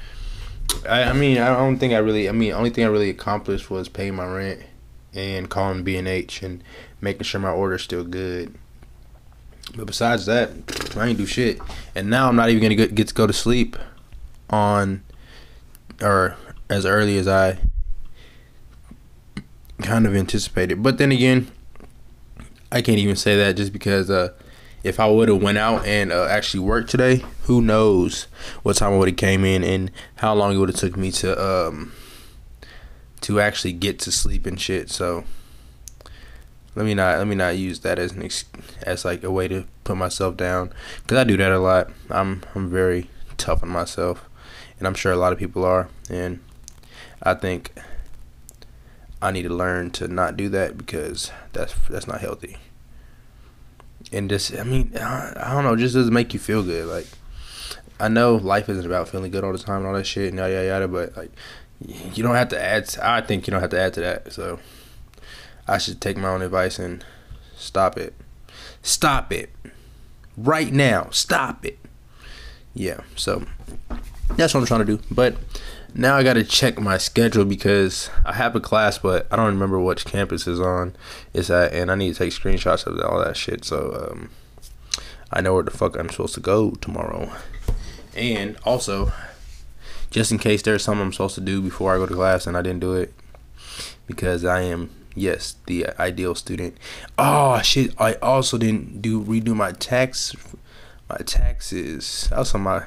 I, 0.88 1.03
I 1.03 1.13
mean, 1.13 1.39
I 1.39 1.56
don't 1.56 1.77
think 1.79 1.94
I 1.94 1.98
really. 1.98 2.29
I 2.29 2.32
mean, 2.32 2.53
only 2.53 2.70
thing 2.70 2.84
I 2.84 2.88
really 2.88 3.10
accomplished 3.10 3.70
was 3.70 3.89
paying 3.89 4.15
my 4.15 4.25
rent 4.25 4.62
and 5.13 5.50
calling 5.50 5.84
B 5.84 5.98
and 5.98 6.08
H 6.08 6.44
and 6.44 6.63
making 7.01 7.24
sure 7.24 7.41
my 7.41 7.50
order's 7.50 7.84
still 7.84 8.03
good. 8.03 8.56
But 9.75 9.86
besides 9.86 10.25
that, 10.25 10.51
I 10.95 11.07
ain't 11.07 11.17
do 11.17 11.25
shit. 11.25 11.59
And 11.95 12.09
now 12.09 12.29
I'm 12.29 12.36
not 12.36 12.50
even 12.50 12.62
gonna 12.63 12.88
get 12.88 13.07
to 13.07 13.13
go 13.13 13.27
to 13.27 13.33
sleep 13.33 13.75
on 14.50 15.03
or 16.01 16.36
as 16.69 16.86
early 16.86 17.17
as 17.17 17.27
I 17.27 17.59
kind 19.81 20.05
of 20.07 20.15
anticipated. 20.15 20.81
But 20.81 20.97
then 20.97 21.12
again, 21.12 21.51
I 22.71 22.81
can't 22.81 22.97
even 22.97 23.15
say 23.15 23.38
that 23.38 23.55
just 23.55 23.71
because 23.71 24.09
uh, 24.09 24.33
if 24.83 25.00
I 25.00 25.07
would 25.07 25.29
have 25.29 25.41
went 25.41 25.57
out 25.57 25.86
and 25.86 26.12
uh, 26.12 26.25
actually 26.25 26.62
worked 26.62 26.89
today, 26.89 27.24
who 27.43 27.62
knows 27.62 28.27
what 28.63 28.77
time 28.77 28.93
I 28.93 28.97
would 28.97 29.07
have 29.09 29.17
came 29.17 29.43
in 29.43 29.63
and 29.63 29.91
how 30.15 30.33
long 30.33 30.55
it 30.55 30.57
would 30.57 30.69
have 30.69 30.77
took 30.77 30.97
me 30.97 31.12
to 31.12 31.41
um 31.41 31.93
to 33.21 33.39
actually 33.39 33.74
get 33.74 34.00
to 34.00 34.12
sleep 34.12 34.45
and 34.45 34.59
shit. 34.59 34.89
So 34.89 35.25
let 36.77 36.86
me 36.86 36.93
not 36.93 37.17
let 37.17 37.27
me 37.27 37.36
not 37.36 37.57
use 37.57 37.79
that 37.81 38.00
as 38.00 38.13
an 38.13 38.24
ex- 38.24 38.46
as 38.84 39.03
like 39.03 39.24
a 39.24 39.31
way 39.31 39.48
to 39.50 39.65
put 39.84 39.98
myself 39.98 40.38
down 40.38 40.72
because 41.03 41.17
I 41.17 41.24
do 41.24 41.36
that 41.38 41.51
a 41.51 41.60
lot. 41.60 41.91
I'm 42.10 42.43
I'm 42.55 42.69
very 42.69 43.10
tough 43.38 43.63
on 43.63 43.69
myself, 43.69 44.29
and 44.79 44.88
I'm 44.88 44.93
sure 44.93 45.12
a 45.12 45.17
lot 45.17 45.34
of 45.34 45.39
people 45.39 45.65
are, 45.65 45.89
and 46.10 46.39
I 47.22 47.34
think 47.34 47.74
I 49.22 49.31
need 49.31 49.43
to 49.43 49.53
learn 49.53 49.91
to 49.91 50.07
not 50.07 50.38
do 50.38 50.48
that 50.50 50.77
because 50.77 51.31
that's 51.51 51.74
that's 51.89 52.07
not 52.07 52.22
healthy 52.22 52.57
and 54.12 54.29
just 54.29 54.55
I 54.55 54.63
mean 54.63 54.96
I 54.98 55.51
don't 55.53 55.63
know, 55.63 55.75
just 55.75 55.96
doesn't 55.96 56.13
make 56.13 56.34
you 56.34 56.39
feel 56.39 56.63
good. 56.63 56.88
Like 56.88 57.07
I 58.00 58.07
know 58.07 58.36
life 58.36 58.69
isn't 58.69 58.86
about 58.86 59.10
feeling 59.10 59.31
good 59.31 59.43
all 59.43 59.51
the 59.51 59.57
time 59.57 59.77
and 59.77 59.88
all 59.88 59.93
that 59.93 60.05
shit 60.05 60.29
and 60.29 60.38
yada 60.38 60.53
yada 60.53 60.67
yada, 60.67 60.88
but 60.88 61.17
like 61.17 61.31
you 62.13 62.24
don't 62.24 62.36
have 62.36 62.50
to 62.50 62.62
add. 62.62 62.88
To, 62.89 63.07
I 63.07 63.22
think 63.22 63.48
you 63.48 63.51
don't 63.51 63.62
have 63.62 63.72
to 63.72 63.79
add 63.79 63.93
to 63.96 64.01
that. 64.01 64.34
So 64.34 64.60
I 65.67 65.77
should 65.77 66.00
take 66.00 66.17
my 66.17 66.29
own 66.29 66.41
advice 66.41 66.79
and 66.79 67.03
stop 67.55 67.97
it. 67.97 68.13
Stop 68.81 69.33
it 69.33 69.50
right 70.38 70.71
now. 70.71 71.09
Stop 71.12 71.65
it. 71.65 71.77
Yeah. 72.74 73.01
So 73.15 73.45
that's 74.36 74.53
what 74.53 74.62
I'm 74.62 74.65
trying 74.65 74.86
to 74.86 74.97
do. 74.97 75.03
But 75.12 75.36
now 75.93 76.15
I 76.15 76.24
got 76.24 76.33
to 76.33 76.43
check 76.43 76.79
my 76.79 76.97
schedule 76.97 77.43
because 77.43 78.09
I 78.24 78.33
have 78.33 78.55
a 78.55 78.59
class, 78.59 78.97
but 78.97 79.27
I 79.31 79.36
don't 79.36 79.47
remember 79.47 79.79
which 79.79 80.05
campus 80.05 80.47
is 80.47 80.59
on. 80.59 80.95
Is 81.33 81.50
at, 81.50 81.74
and 81.74 81.91
I 81.91 81.95
need 81.95 82.13
to 82.13 82.17
take 82.17 82.33
screenshots 82.33 82.86
of 82.86 83.00
all 83.01 83.19
that 83.24 83.36
shit. 83.36 83.65
So 83.65 84.09
um, 84.12 84.29
I 85.33 85.41
know 85.41 85.53
where 85.53 85.63
the 85.63 85.71
fuck 85.71 85.97
I'm 85.97 86.09
supposed 86.09 86.36
to 86.36 86.39
go 86.39 86.71
tomorrow. 86.71 87.31
And 88.15 88.57
also, 88.63 89.12
just 90.12 90.31
in 90.31 90.38
case 90.38 90.62
there's 90.62 90.83
something 90.83 91.01
I'm 91.01 91.13
supposed 91.13 91.36
to 91.36 91.41
do 91.41 91.62
before 91.62 91.93
I 91.93 91.97
go 91.97 92.05
to 92.05 92.13
class 92.13 92.47
and 92.47 92.55
I 92.55 92.62
didn't 92.62 92.79
do 92.79 92.93
it, 92.93 93.13
because 94.05 94.45
I 94.45 94.62
am 94.62 94.91
yes 95.17 95.55
the 95.65 95.88
ideal 96.00 96.36
student. 96.36 96.77
Oh 97.17 97.62
shit! 97.62 97.93
I 98.00 98.13
also 98.15 98.57
didn't 98.57 99.01
do 99.01 99.24
redo 99.24 99.55
my 99.55 99.71
tax, 99.71 100.36
my 101.09 101.17
taxes. 101.17 102.27
That 102.29 102.39
was 102.39 102.53
on 102.55 102.62
my 102.62 102.86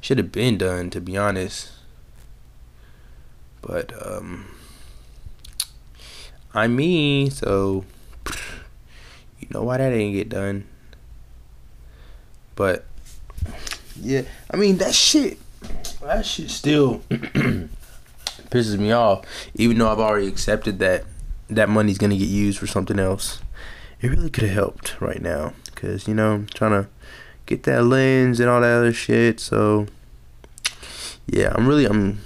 should 0.00 0.18
have 0.18 0.32
been 0.32 0.56
done 0.58 0.90
to 0.90 1.00
be 1.00 1.16
honest. 1.16 1.70
But 3.60 3.92
um 4.04 4.46
I 6.52 6.66
mean, 6.66 7.30
so 7.30 7.84
you 9.38 9.48
know 9.50 9.62
why 9.62 9.76
that 9.78 9.90
didn't 9.90 10.12
get 10.12 10.28
done. 10.28 10.66
But 12.56 12.84
yeah, 14.00 14.22
I 14.50 14.56
mean 14.56 14.78
that 14.78 14.94
shit 14.94 15.38
that 16.02 16.24
shit 16.24 16.50
still 16.50 16.98
pisses 18.50 18.78
me 18.78 18.92
off. 18.92 19.24
Even 19.54 19.78
though 19.78 19.90
I've 19.90 20.00
already 20.00 20.26
accepted 20.26 20.78
that 20.78 21.04
that 21.50 21.68
money's 21.68 21.98
gonna 21.98 22.16
get 22.16 22.28
used 22.28 22.58
for 22.58 22.66
something 22.66 22.98
else. 22.98 23.40
It 24.00 24.08
really 24.08 24.30
could 24.30 24.44
have 24.44 24.54
helped 24.54 25.00
right 25.00 25.20
now, 25.20 25.52
cause 25.74 26.08
you 26.08 26.14
know 26.14 26.34
I'm 26.34 26.46
trying 26.46 26.82
to 26.82 26.88
get 27.46 27.64
that 27.64 27.84
lens 27.84 28.40
and 28.40 28.48
all 28.48 28.60
that 28.60 28.78
other 28.78 28.92
shit. 28.92 29.40
So 29.40 29.86
yeah, 31.26 31.52
I'm 31.54 31.68
really 31.68 31.84
I'm 31.84 32.20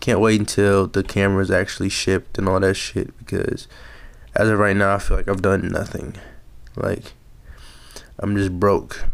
can't 0.00 0.20
wait 0.20 0.38
until 0.38 0.86
the 0.86 1.02
camera's 1.02 1.50
actually 1.50 1.88
shipped 1.88 2.36
and 2.36 2.46
all 2.46 2.60
that 2.60 2.74
shit 2.74 3.16
because 3.16 3.66
as 4.36 4.50
of 4.50 4.58
right 4.58 4.76
now 4.76 4.94
I 4.94 4.98
feel 4.98 5.16
like 5.16 5.28
I've 5.28 5.42
done 5.42 5.68
nothing. 5.68 6.16
Like 6.76 7.14
I'm 8.18 8.36
just 8.36 8.52
broke 8.60 9.04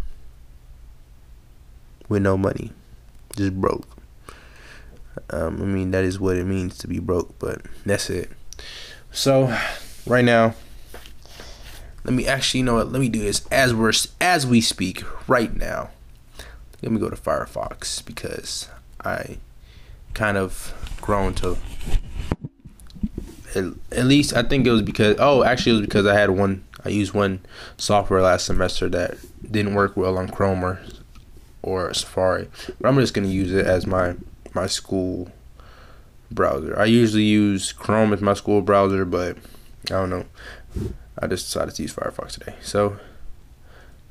with 2.09 2.23
no 2.23 2.37
money. 2.37 2.73
Just 3.37 3.61
broke. 3.61 3.87
Um, 5.30 5.62
I 5.62 5.64
mean 5.64 5.92
that 5.92 6.04
is 6.04 6.18
what 6.18 6.37
it 6.37 6.44
means 6.44 6.76
to 6.78 6.88
be 6.88 6.99
broke, 6.99 7.38
but 7.38 7.62
that's 7.87 8.11
it. 8.11 8.30
So 9.12 9.57
right 10.07 10.25
now 10.25 10.55
let 12.05 12.14
me 12.14 12.26
actually 12.26 12.59
you 12.59 12.64
know 12.64 12.75
what, 12.75 12.93
let 12.93 13.00
me 13.00 13.09
do 13.09 13.21
this 13.21 13.47
as 13.50 13.75
we're 13.75 13.93
as 14.21 14.47
we 14.47 14.61
speak 14.61 15.05
right 15.29 15.55
now. 15.55 15.90
Let 16.83 16.93
me 16.93 16.99
go 16.99 17.11
to 17.11 17.17
Firefox 17.17 18.05
because 18.05 18.69
I 19.05 19.38
kind 20.14 20.37
of 20.37 20.75
grown 21.00 21.35
to 21.35 21.59
at, 23.55 23.64
at 23.93 24.07
least 24.07 24.35
I 24.35 24.43
think 24.43 24.67
it 24.67 24.71
was 24.71 24.83
because 24.83 25.17
oh 25.19 25.45
actually 25.45 25.73
it 25.73 25.81
was 25.81 25.87
because 25.87 26.07
I 26.07 26.14
had 26.14 26.31
one 26.31 26.64
I 26.85 26.88
used 26.88 27.12
one 27.12 27.40
software 27.76 28.23
last 28.23 28.47
semester 28.47 28.88
that 28.88 29.19
didn't 29.50 29.75
work 29.75 29.97
well 29.97 30.17
on 30.17 30.29
Chrome 30.29 30.64
or 30.64 30.81
or 31.62 31.93
Safari. 31.93 32.49
But 32.81 32.88
I'm 32.88 32.97
just 32.97 33.12
gonna 33.12 33.29
use 33.29 33.52
it 33.52 33.67
as 33.67 33.87
my 33.87 34.14
my 34.55 34.67
school 34.67 35.31
browser. 36.31 36.79
I 36.79 36.85
usually 36.87 37.25
use 37.25 37.73
Chrome 37.73 38.13
as 38.13 38.21
my 38.21 38.35
school 38.35 38.63
browser, 38.63 39.05
but 39.05 39.37
I 39.87 39.95
don't 39.95 40.11
know. 40.11 40.27
I 41.19 41.27
just 41.27 41.47
decided 41.47 41.75
to 41.75 41.83
use 41.83 41.95
Firefox 41.95 42.33
today. 42.33 42.55
So 42.63 42.99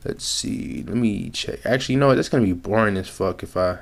let's 0.05 0.25
see. 0.25 0.83
Let 0.87 0.97
me 0.97 1.29
check. 1.29 1.65
Actually, 1.65 1.93
you 1.93 1.99
know 1.99 2.07
what? 2.07 2.15
That's 2.15 2.29
gonna 2.29 2.43
be 2.43 2.53
boring 2.53 2.97
as 2.97 3.09
fuck 3.09 3.43
if 3.43 3.55
I 3.57 3.79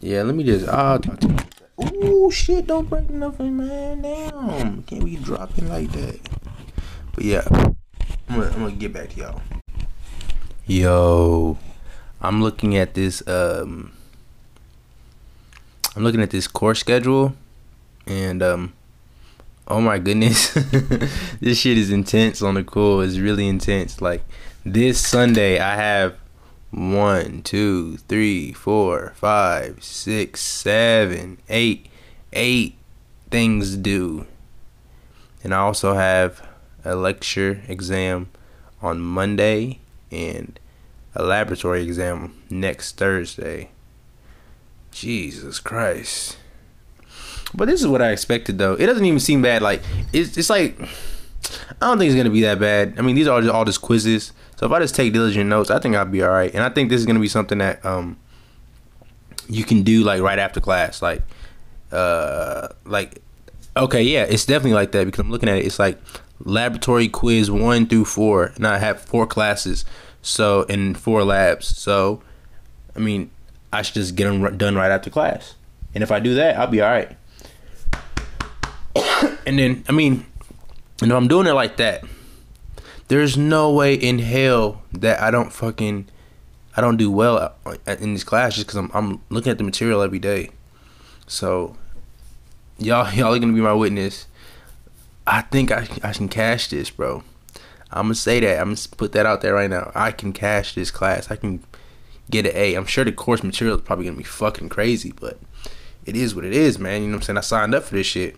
Yeah, 0.00 0.22
let 0.22 0.34
me 0.34 0.44
just. 0.44 0.68
I'll 0.68 1.00
talk 1.00 1.20
to 1.20 1.28
you. 1.28 2.30
Shit, 2.30 2.66
don't 2.66 2.88
break 2.88 3.10
nothing, 3.10 3.56
man. 3.56 4.02
Damn. 4.02 4.82
Can't 4.82 5.04
be 5.04 5.16
dropping 5.16 5.68
like 5.68 5.90
that. 5.92 6.20
But 7.14 7.24
yeah, 7.24 7.42
I'm 7.50 7.76
gonna, 8.28 8.46
I'm 8.46 8.60
gonna 8.60 8.72
get 8.72 8.92
back 8.92 9.10
to 9.10 9.16
y'all. 9.16 9.42
Yo, 10.66 11.58
I'm 12.20 12.42
looking 12.42 12.76
at 12.76 12.94
this. 12.94 13.26
Um, 13.26 13.92
I'm 15.94 16.02
looking 16.02 16.22
at 16.22 16.30
this 16.30 16.46
course 16.46 16.80
schedule, 16.80 17.34
and 18.06 18.42
um, 18.42 18.72
oh 19.68 19.80
my 19.80 19.98
goodness, 19.98 20.52
this 21.40 21.58
shit 21.58 21.78
is 21.78 21.90
intense 21.90 22.42
on 22.42 22.54
the 22.54 22.64
cool. 22.64 23.00
It's 23.00 23.18
really 23.18 23.48
intense. 23.48 24.00
Like 24.00 24.22
this 24.64 25.04
Sunday, 25.06 25.58
I 25.58 25.76
have 25.76 26.16
one, 26.70 27.42
two, 27.42 27.96
three, 28.08 28.52
four, 28.52 29.12
five, 29.16 29.82
six, 29.82 30.40
seven, 30.40 31.38
eight, 31.48 31.86
eight 32.32 32.76
things 33.30 33.76
due. 33.76 34.26
And 35.42 35.54
I 35.54 35.58
also 35.58 35.94
have 35.94 36.46
a 36.84 36.94
lecture 36.94 37.62
exam 37.68 38.28
on 38.82 39.00
Monday 39.00 39.78
and 40.10 40.58
a 41.16 41.24
laboratory 41.24 41.82
exam 41.82 42.34
next 42.50 42.96
Thursday. 42.96 43.70
Jesus 44.92 45.58
Christ. 45.58 46.36
But 47.54 47.68
this 47.68 47.80
is 47.80 47.86
what 47.86 48.02
I 48.02 48.10
expected 48.10 48.58
though. 48.58 48.74
It 48.74 48.86
doesn't 48.86 49.04
even 49.04 49.20
seem 49.20 49.42
bad. 49.42 49.62
Like 49.62 49.82
it's 50.12 50.36
it's 50.36 50.50
like 50.50 50.80
I 50.80 51.88
don't 51.88 51.98
think 51.98 52.10
it's 52.10 52.16
gonna 52.16 52.30
be 52.30 52.42
that 52.42 52.58
bad. 52.58 52.94
I 52.98 53.02
mean, 53.02 53.16
these 53.16 53.26
are 53.26 53.40
just 53.40 53.52
all 53.52 53.64
just 53.64 53.80
quizzes. 53.82 54.32
So 54.56 54.66
if 54.66 54.72
I 54.72 54.78
just 54.78 54.94
take 54.94 55.12
diligent 55.12 55.48
notes, 55.48 55.70
I 55.70 55.78
think 55.78 55.96
I'll 55.96 56.04
be 56.04 56.22
all 56.22 56.30
right. 56.30 56.52
And 56.54 56.62
I 56.62 56.68
think 56.68 56.90
this 56.90 57.00
is 57.00 57.06
gonna 57.06 57.20
be 57.20 57.28
something 57.28 57.58
that 57.58 57.84
um 57.84 58.16
you 59.48 59.64
can 59.64 59.82
do 59.82 60.02
like 60.02 60.20
right 60.20 60.38
after 60.38 60.60
class, 60.60 61.00
like 61.00 61.22
uh 61.92 62.68
like 62.84 63.22
okay, 63.76 64.02
yeah, 64.02 64.24
it's 64.24 64.44
definitely 64.44 64.74
like 64.74 64.92
that 64.92 65.04
because 65.04 65.20
I'm 65.20 65.30
looking 65.30 65.48
at 65.48 65.58
it. 65.58 65.66
It's 65.66 65.78
like 65.78 65.98
laboratory 66.40 67.08
quiz 67.08 67.50
one 67.50 67.86
through 67.86 68.06
four, 68.06 68.52
and 68.56 68.66
I 68.66 68.78
have 68.78 69.00
four 69.00 69.26
classes, 69.26 69.84
so 70.26 70.62
in 70.62 70.94
four 70.94 71.24
labs. 71.24 71.76
So, 71.76 72.22
I 72.94 72.98
mean, 72.98 73.30
I 73.72 73.82
should 73.82 73.94
just 73.94 74.16
get 74.16 74.24
them 74.24 74.56
done 74.56 74.74
right 74.74 74.90
after 74.90 75.10
class, 75.10 75.54
and 75.94 76.02
if 76.02 76.10
I 76.10 76.20
do 76.20 76.34
that, 76.34 76.58
I'll 76.58 76.66
be 76.66 76.80
all 76.80 76.90
right. 76.90 77.16
and 79.46 79.58
then, 79.58 79.84
I 79.88 79.92
mean, 79.92 80.26
and 81.02 81.10
if 81.10 81.16
I'm 81.16 81.28
doing 81.28 81.46
it 81.46 81.52
like 81.52 81.76
that, 81.76 82.04
there's 83.08 83.36
no 83.36 83.72
way 83.72 83.94
in 83.94 84.18
hell 84.18 84.82
that 84.92 85.20
I 85.20 85.30
don't 85.30 85.52
fucking 85.52 86.08
I 86.76 86.80
don't 86.80 86.96
do 86.96 87.10
well 87.10 87.54
in 87.86 88.14
these 88.14 88.24
classes 88.24 88.64
because 88.64 88.76
I'm 88.76 88.90
I'm 88.92 89.20
looking 89.30 89.50
at 89.50 89.58
the 89.58 89.64
material 89.64 90.02
every 90.02 90.18
day. 90.18 90.50
So 91.26 91.76
y'all 92.78 93.12
y'all 93.14 93.34
are 93.34 93.38
gonna 93.38 93.52
be 93.52 93.60
my 93.60 93.72
witness. 93.72 94.26
I 95.26 95.42
think 95.42 95.70
I 95.70 95.88
I 96.02 96.12
can 96.12 96.28
cash 96.28 96.68
this, 96.68 96.90
bro. 96.90 97.22
I'm 97.90 98.06
gonna 98.06 98.14
say 98.14 98.40
that. 98.40 98.60
I'm 98.60 98.74
gonna 98.74 98.88
put 98.96 99.12
that 99.12 99.26
out 99.26 99.40
there 99.40 99.54
right 99.54 99.70
now. 99.70 99.92
I 99.94 100.10
can 100.10 100.32
cash 100.32 100.74
this 100.74 100.90
class. 100.90 101.30
I 101.30 101.36
can 101.36 101.62
get 102.30 102.46
an 102.46 102.52
A. 102.54 102.74
I'm 102.74 102.86
sure 102.86 103.04
the 103.04 103.12
course 103.12 103.42
material 103.42 103.76
is 103.76 103.82
probably 103.82 104.06
gonna 104.06 104.16
be 104.16 104.24
fucking 104.24 104.68
crazy, 104.68 105.12
but 105.18 105.38
it 106.04 106.16
is 106.16 106.34
what 106.34 106.44
it 106.44 106.52
is, 106.52 106.78
man. 106.78 107.02
You 107.02 107.08
know 107.08 107.14
what 107.14 107.18
I'm 107.18 107.22
saying? 107.22 107.38
I 107.38 107.42
signed 107.42 107.74
up 107.74 107.84
for 107.84 107.94
this 107.94 108.06
shit. 108.06 108.36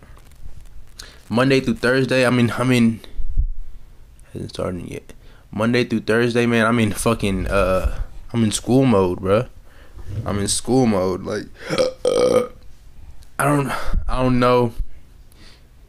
Monday 1.29 1.61
through 1.61 1.77
Thursday. 1.77 2.27
I 2.27 2.31
mean, 2.31 2.51
I 2.53 2.65
mean, 2.65 3.01
hasn't 4.33 4.51
started 4.51 4.83
yet. 4.91 5.13
Monday 5.51 5.85
through 5.85 6.01
Thursday, 6.01 6.47
man. 6.47 6.67
I'm 6.67 6.79
in 6.79 6.93
fucking 6.93 7.47
uh, 7.47 8.01
I'm 8.33 8.45
in 8.45 8.53
school 8.53 8.85
mode, 8.85 9.21
bro. 9.21 9.47
I'm 10.25 10.39
in 10.39 10.49
school 10.49 10.87
mode. 10.87 11.23
Like, 11.23 11.47
uh, 12.05 12.49
I 13.39 13.45
don't, 13.45 13.71
I 14.09 14.23
don't 14.23 14.39
know 14.39 14.73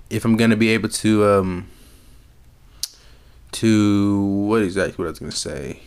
if 0.09 0.23
I'm 0.23 0.37
gonna 0.37 0.55
be 0.55 0.69
able 0.69 0.89
to 0.89 1.25
um 1.25 1.67
to 3.53 4.23
what 4.23 4.61
exactly 4.61 4.95
what 4.97 5.07
I 5.07 5.11
was 5.11 5.19
gonna 5.19 5.31
say. 5.31 5.81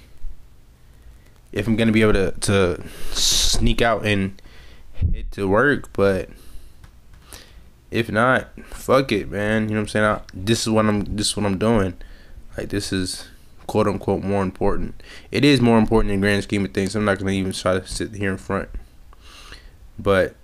If 1.53 1.67
I'm 1.67 1.77
gonna 1.77 1.93
be 1.93 2.03
able 2.03 2.15
to 2.15 2.33
to 2.33 2.83
sneak 3.13 3.83
out 3.83 4.05
and 4.05 4.41
hit 5.13 5.31
to 5.33 5.49
work, 5.49 5.93
but 5.93 6.29
if 7.91 8.11
not, 8.11 8.49
fuck 8.67 9.13
it, 9.13 9.31
man. 9.31 9.65
You 9.65 9.69
know 9.71 9.75
what 9.75 9.81
I'm 9.81 9.89
saying? 9.89 10.05
I, 10.05 10.21
this 10.33 10.63
is 10.63 10.71
what 10.71 10.87
I'm 10.87 11.05
this 11.17 11.29
is 11.29 11.37
what 11.37 11.47
I'm 11.47 11.59
doing. 11.59 11.95
Like 12.57 12.71
this 12.71 12.93
is 12.93 13.29
quote 13.67 13.87
unquote 13.87 14.23
more 14.23 14.43
important. 14.43 15.03
It 15.31 15.45
is 15.45 15.61
more 15.61 15.79
important 15.79 16.13
in 16.13 16.21
the 16.21 16.25
grand 16.27 16.43
scheme 16.43 16.65
of 16.65 16.73
things. 16.73 16.97
I'm 16.97 17.05
not 17.05 17.19
gonna 17.19 17.33
even 17.33 17.53
try 17.53 17.79
to 17.79 17.87
sit 17.87 18.15
here 18.15 18.33
in 18.33 18.39
front. 18.39 18.69
But 19.99 20.35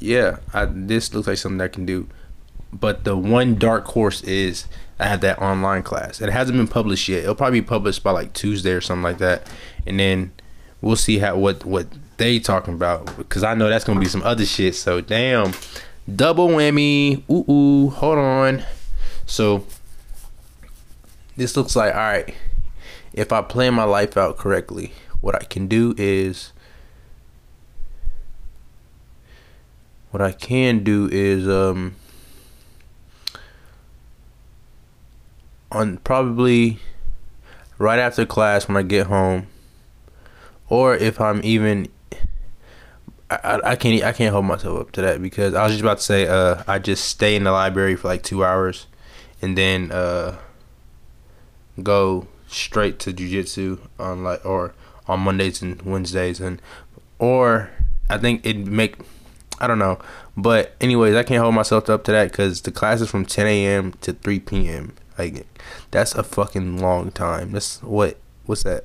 yeah, 0.00 0.38
I, 0.52 0.66
this 0.66 1.14
looks 1.14 1.28
like 1.28 1.38
something 1.38 1.60
I 1.60 1.68
can 1.68 1.86
do. 1.86 2.08
But 2.72 3.04
the 3.04 3.16
one 3.16 3.54
dark 3.56 3.86
horse 3.86 4.22
is 4.22 4.66
I 4.98 5.06
have 5.06 5.20
that 5.22 5.40
online 5.40 5.82
class. 5.82 6.20
It 6.20 6.30
hasn't 6.30 6.56
been 6.56 6.68
published 6.68 7.08
yet. 7.08 7.24
It'll 7.24 7.34
probably 7.34 7.60
be 7.60 7.66
published 7.66 8.02
by 8.02 8.12
like 8.12 8.32
Tuesday 8.32 8.72
or 8.72 8.80
something 8.80 9.02
like 9.02 9.18
that, 9.18 9.48
and 9.86 9.98
then 9.98 10.32
we'll 10.80 10.96
see 10.96 11.18
how 11.18 11.36
what 11.36 11.64
what 11.64 11.86
they 12.16 12.38
talking 12.38 12.74
about 12.74 13.16
because 13.16 13.42
I 13.42 13.54
know 13.54 13.68
that's 13.68 13.84
gonna 13.84 14.00
be 14.00 14.06
some 14.06 14.22
other 14.22 14.46
shit. 14.46 14.74
So 14.76 15.00
damn, 15.00 15.52
double 16.14 16.48
whammy. 16.48 17.22
Ooh 17.30 17.50
ooh, 17.50 17.90
hold 17.90 18.18
on. 18.18 18.62
So 19.26 19.66
this 21.36 21.56
looks 21.56 21.74
like 21.74 21.94
all 21.94 22.00
right. 22.00 22.34
If 23.12 23.32
I 23.32 23.42
plan 23.42 23.74
my 23.74 23.84
life 23.84 24.16
out 24.16 24.36
correctly, 24.36 24.92
what 25.20 25.34
I 25.34 25.44
can 25.44 25.66
do 25.66 25.94
is 25.96 26.52
what 30.10 30.20
I 30.20 30.32
can 30.32 30.84
do 30.84 31.08
is 31.10 31.48
um 31.48 31.96
on 35.74 35.98
probably 35.98 36.78
right 37.78 37.98
after 37.98 38.24
class 38.24 38.68
when 38.68 38.76
I 38.76 38.82
get 38.82 39.08
home 39.08 39.48
or 40.68 40.94
if 40.94 41.20
I'm 41.20 41.40
even 41.44 41.88
I, 43.30 43.60
I 43.64 43.76
can't 43.76 44.02
I 44.04 44.12
can't 44.12 44.32
hold 44.32 44.44
myself 44.44 44.80
up 44.80 44.92
to 44.92 45.02
that 45.02 45.20
because 45.20 45.54
I 45.54 45.64
was 45.64 45.72
just 45.72 45.82
about 45.82 45.98
to 45.98 46.04
say 46.04 46.26
uh 46.26 46.62
I 46.66 46.78
just 46.78 47.04
stay 47.06 47.34
in 47.36 47.44
the 47.44 47.52
library 47.52 47.96
for 47.96 48.08
like 48.08 48.22
2 48.22 48.44
hours 48.44 48.86
and 49.42 49.58
then 49.58 49.90
uh 49.90 50.38
go 51.82 52.28
straight 52.46 52.98
to 53.00 53.12
jujitsu 53.12 53.80
on 53.98 54.22
like 54.22 54.44
or 54.46 54.74
on 55.08 55.20
Mondays 55.20 55.60
and 55.60 55.82
Wednesdays 55.82 56.40
and 56.40 56.62
or 57.18 57.70
I 58.08 58.18
think 58.18 58.46
it 58.46 58.56
make 58.58 58.96
I 59.60 59.66
don't 59.66 59.78
know. 59.78 59.98
But 60.36 60.74
anyways, 60.80 61.14
I 61.14 61.22
can't 61.22 61.40
hold 61.40 61.54
myself 61.54 61.88
up 61.88 62.04
to 62.04 62.12
that 62.12 62.30
because 62.30 62.62
the 62.62 62.72
class 62.72 63.00
is 63.00 63.08
from 63.08 63.24
10 63.24 63.46
a.m. 63.46 63.92
to 64.00 64.12
3 64.12 64.40
p.m. 64.40 64.94
Like 65.18 65.46
that's 65.90 66.14
a 66.14 66.22
fucking 66.22 66.78
long 66.78 67.10
time. 67.10 67.52
That's 67.52 67.82
what 67.82 68.16
what's 68.46 68.64
that? 68.64 68.84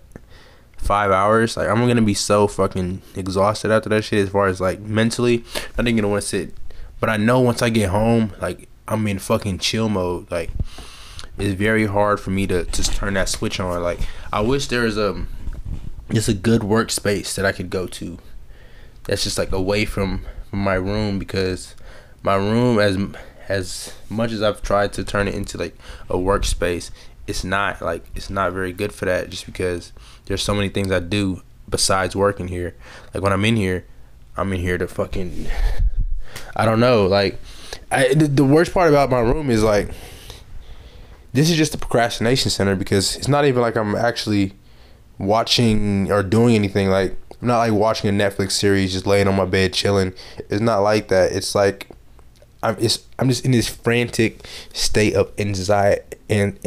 Five 0.77 1.11
hours. 1.11 1.57
Like 1.57 1.67
I'm 1.67 1.87
gonna 1.87 2.01
be 2.01 2.13
so 2.13 2.47
fucking 2.47 3.01
exhausted 3.15 3.71
after 3.71 3.89
that 3.89 4.03
shit. 4.03 4.23
As 4.25 4.29
far 4.29 4.47
as 4.47 4.61
like 4.61 4.79
mentally, 4.79 5.43
I 5.77 5.81
ain't 5.81 5.97
gonna 5.97 6.07
want 6.07 6.21
to 6.21 6.27
sit. 6.27 6.53
But 6.99 7.09
I 7.09 7.17
know 7.17 7.39
once 7.39 7.61
I 7.61 7.69
get 7.69 7.89
home, 7.89 8.33
like 8.41 8.69
I'm 8.87 9.07
in 9.07 9.19
fucking 9.19 9.59
chill 9.59 9.89
mode. 9.89 10.29
Like 10.31 10.51
it's 11.37 11.55
very 11.55 11.85
hard 11.85 12.19
for 12.19 12.31
me 12.31 12.47
to 12.47 12.65
just 12.65 12.93
turn 12.93 13.15
that 13.15 13.29
switch 13.29 13.59
on. 13.59 13.81
Like 13.81 13.99
I 14.31 14.41
wish 14.41 14.67
there 14.67 14.83
was 14.83 14.97
a 14.97 15.25
just 16.11 16.27
a 16.27 16.33
good 16.33 16.61
workspace 16.61 17.35
that 17.35 17.45
I 17.45 17.51
could 17.51 17.69
go 17.69 17.87
to. 17.87 18.17
That's 19.05 19.23
just 19.23 19.37
like 19.37 19.51
away 19.51 19.85
from 19.85 20.25
from 20.49 20.59
my 20.59 20.75
room 20.75 21.19
because 21.19 21.75
my 22.23 22.35
room 22.35 22.79
as 22.79 22.97
as 23.49 23.93
much 24.09 24.31
as 24.31 24.41
I've 24.41 24.61
tried 24.61 24.93
to 24.93 25.03
turn 25.03 25.27
it 25.27 25.33
into 25.33 25.57
like 25.57 25.75
a 26.07 26.13
workspace, 26.13 26.91
it's 27.27 27.43
not 27.43 27.81
like 27.81 28.05
it's 28.15 28.29
not 28.29 28.53
very 28.53 28.71
good 28.71 28.93
for 28.93 29.05
that 29.05 29.29
just 29.29 29.45
because 29.45 29.91
there's 30.25 30.43
so 30.43 30.53
many 30.53 30.69
things 30.69 30.91
I 30.91 30.99
do 30.99 31.41
besides 31.67 32.15
working 32.15 32.47
here. 32.47 32.75
Like 33.13 33.23
when 33.23 33.33
I'm 33.33 33.43
in 33.43 33.55
here, 33.55 33.85
I'm 34.37 34.53
in 34.53 34.61
here 34.61 34.77
to 34.77 34.87
fucking 34.87 35.47
I 36.55 36.65
don't 36.65 36.79
know, 36.79 37.07
like 37.07 37.39
I 37.91 38.13
the, 38.13 38.27
the 38.27 38.45
worst 38.45 38.73
part 38.73 38.89
about 38.89 39.09
my 39.09 39.19
room 39.19 39.49
is 39.49 39.63
like 39.63 39.89
this 41.33 41.49
is 41.49 41.57
just 41.57 41.75
a 41.75 41.77
procrastination 41.77 42.49
center 42.51 42.75
because 42.75 43.15
it's 43.15 43.27
not 43.27 43.45
even 43.45 43.61
like 43.61 43.75
I'm 43.75 43.95
actually 43.95 44.53
watching 45.17 46.11
or 46.11 46.23
doing 46.23 46.55
anything 46.55 46.89
like 46.89 47.15
I'm 47.41 47.47
not 47.47 47.57
like 47.57 47.73
watching 47.73 48.09
a 48.09 48.13
Netflix 48.13 48.51
series, 48.51 48.93
just 48.93 49.07
laying 49.07 49.27
on 49.27 49.35
my 49.35 49.45
bed 49.45 49.73
chilling. 49.73 50.13
It's 50.49 50.61
not 50.61 50.79
like 50.79 51.07
that. 51.07 51.31
It's 51.31 51.55
like 51.55 51.89
I'm 52.61 52.77
just 52.77 53.05
I'm 53.17 53.29
just 53.29 53.45
in 53.45 53.51
this 53.51 53.67
frantic 53.67 54.45
state 54.73 55.13
of 55.15 55.31
anxiety 55.37 56.03
and 56.29 56.59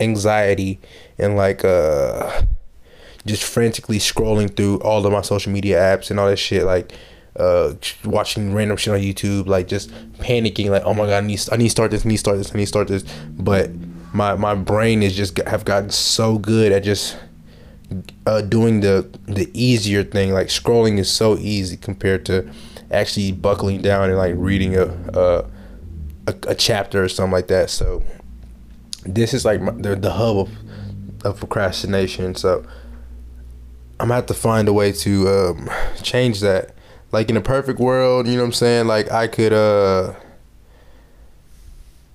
anxiety 0.00 0.78
and 1.18 1.36
like 1.36 1.64
uh 1.64 2.42
just 3.26 3.42
frantically 3.42 3.98
scrolling 3.98 4.54
through 4.54 4.80
all 4.80 5.04
of 5.04 5.12
my 5.12 5.22
social 5.22 5.52
media 5.52 5.78
apps 5.78 6.10
and 6.10 6.20
all 6.20 6.28
that 6.28 6.36
shit 6.36 6.64
like 6.64 6.92
uh 7.36 7.74
watching 8.04 8.54
random 8.54 8.76
shit 8.76 8.92
on 8.92 9.00
YouTube 9.00 9.46
like 9.46 9.68
just 9.68 9.90
panicking 10.18 10.70
like 10.70 10.82
oh 10.84 10.94
my 10.94 11.06
god 11.06 11.24
I 11.24 11.26
need 11.26 11.40
I 11.50 11.56
need 11.56 11.64
to 11.64 11.70
start 11.70 11.90
this 11.90 12.04
I 12.04 12.08
need 12.08 12.16
to 12.16 12.20
start 12.20 12.38
this 12.38 12.52
I 12.52 12.56
need 12.56 12.64
to 12.64 12.68
start 12.68 12.88
this 12.88 13.04
but 13.30 13.70
my 14.12 14.34
my 14.34 14.54
brain 14.54 15.02
is 15.02 15.16
just 15.16 15.38
have 15.38 15.64
gotten 15.64 15.90
so 15.90 16.38
good 16.38 16.72
at 16.72 16.84
just 16.84 17.16
uh, 18.26 18.42
doing 18.42 18.80
the 18.80 19.08
the 19.26 19.50
easier 19.54 20.04
thing. 20.04 20.32
Like 20.32 20.48
scrolling 20.48 20.98
is 20.98 21.10
so 21.10 21.36
easy 21.38 21.76
compared 21.76 22.26
to 22.26 22.50
actually 22.90 23.32
buckling 23.32 23.82
down 23.82 24.08
and 24.08 24.18
like 24.18 24.34
reading 24.36 24.76
a 24.76 24.86
a, 25.14 25.44
a, 26.26 26.34
a 26.48 26.54
chapter 26.54 27.04
or 27.04 27.08
something 27.08 27.32
like 27.32 27.48
that. 27.48 27.70
So 27.70 28.02
this 29.04 29.34
is 29.34 29.44
like 29.44 29.60
my, 29.60 29.72
the 29.72 29.96
the 29.96 30.12
hub 30.12 30.36
of 30.36 30.50
of 31.24 31.38
procrastination. 31.38 32.34
So 32.34 32.64
I'm 34.00 34.08
gonna 34.08 34.14
have 34.14 34.26
to 34.26 34.34
find 34.34 34.68
a 34.68 34.72
way 34.72 34.92
to 34.92 35.28
um, 35.28 35.70
change 36.02 36.40
that. 36.40 36.74
Like 37.10 37.30
in 37.30 37.36
a 37.36 37.40
perfect 37.40 37.80
world, 37.80 38.26
you 38.26 38.34
know 38.34 38.42
what 38.42 38.48
I'm 38.48 38.52
saying? 38.52 38.86
Like 38.86 39.10
I 39.10 39.28
could 39.28 39.52
uh 39.52 40.14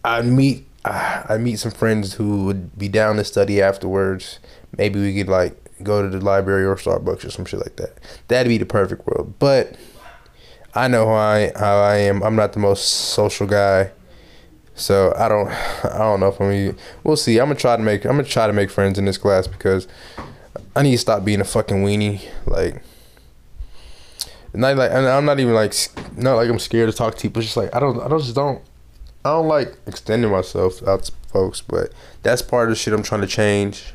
I 0.04 0.22
meet 0.22 0.68
I 0.86 1.38
meet 1.40 1.60
some 1.60 1.72
friends 1.72 2.14
who 2.14 2.46
would 2.46 2.78
be 2.78 2.90
down 2.90 3.16
to 3.16 3.24
study 3.24 3.62
afterwards. 3.62 4.40
Maybe 4.78 5.00
we 5.00 5.16
could 5.16 5.30
like 5.30 5.58
go 5.82 6.02
to 6.02 6.10
the 6.10 6.24
library 6.24 6.66
or 6.66 6.76
Starbucks 6.76 7.26
or 7.26 7.32
some 7.32 7.46
shit 7.46 7.60
like 7.60 7.78
that. 7.78 7.98
That'd 8.28 8.50
be 8.50 8.58
the 8.58 8.66
perfect 8.66 9.08
world. 9.08 9.34
But 9.40 9.76
I 10.76 10.88
know 10.88 11.10
I 11.14 11.52
how 11.56 11.78
I 11.82 11.98
am. 11.98 12.24
I'm 12.24 12.36
not 12.36 12.54
the 12.54 12.60
most 12.60 12.86
social 12.86 13.48
guy. 13.48 13.92
So 14.76 15.14
I 15.16 15.28
don't 15.28 15.50
I 15.50 16.00
don't 16.00 16.20
know 16.20 16.30
if 16.30 16.42
I'm 16.42 16.52
even, 16.52 16.78
we'll 17.04 17.16
see. 17.16 17.40
I'm 17.40 17.48
gonna 17.48 17.60
try 17.60 17.78
to 17.78 17.84
make 17.84 18.06
I'm 18.06 18.12
gonna 18.12 18.24
try 18.24 18.48
to 18.48 18.54
make 18.54 18.70
friends 18.70 18.98
in 18.98 19.06
this 19.06 19.18
class 19.18 19.48
because 19.48 19.88
I 20.76 20.82
need 20.82 20.92
to 20.92 20.98
stop 20.98 21.24
being 21.24 21.42
a 21.42 21.46
fucking 21.46 21.84
weenie. 21.84 22.22
Like 22.46 22.82
not 24.54 24.78
like 24.78 24.92
I'm 24.92 25.26
not 25.26 25.40
even 25.40 25.54
like 25.54 25.76
not 26.16 26.36
like 26.36 26.50
I'm 26.50 26.60
scared 26.60 26.90
to 26.90 26.96
talk 26.96 27.16
to 27.16 27.22
people. 27.22 27.42
It's 27.42 27.48
just 27.48 27.58
like 27.58 27.74
I 27.76 27.80
don't 27.80 28.00
I 28.02 28.08
don't 28.08 28.20
just 28.20 28.36
don't 28.36 28.62
I 29.24 29.30
don't 29.30 29.48
like 29.48 29.76
extending 29.86 30.32
myself 30.32 30.86
out 30.88 31.04
to 31.04 31.12
folks, 31.28 31.62
but 31.62 31.92
that's 32.24 32.42
part 32.42 32.70
of 32.70 32.76
the 32.76 32.76
shit 32.76 32.94
I'm 32.94 33.04
trying 33.04 33.22
to 33.22 33.28
change 33.28 33.94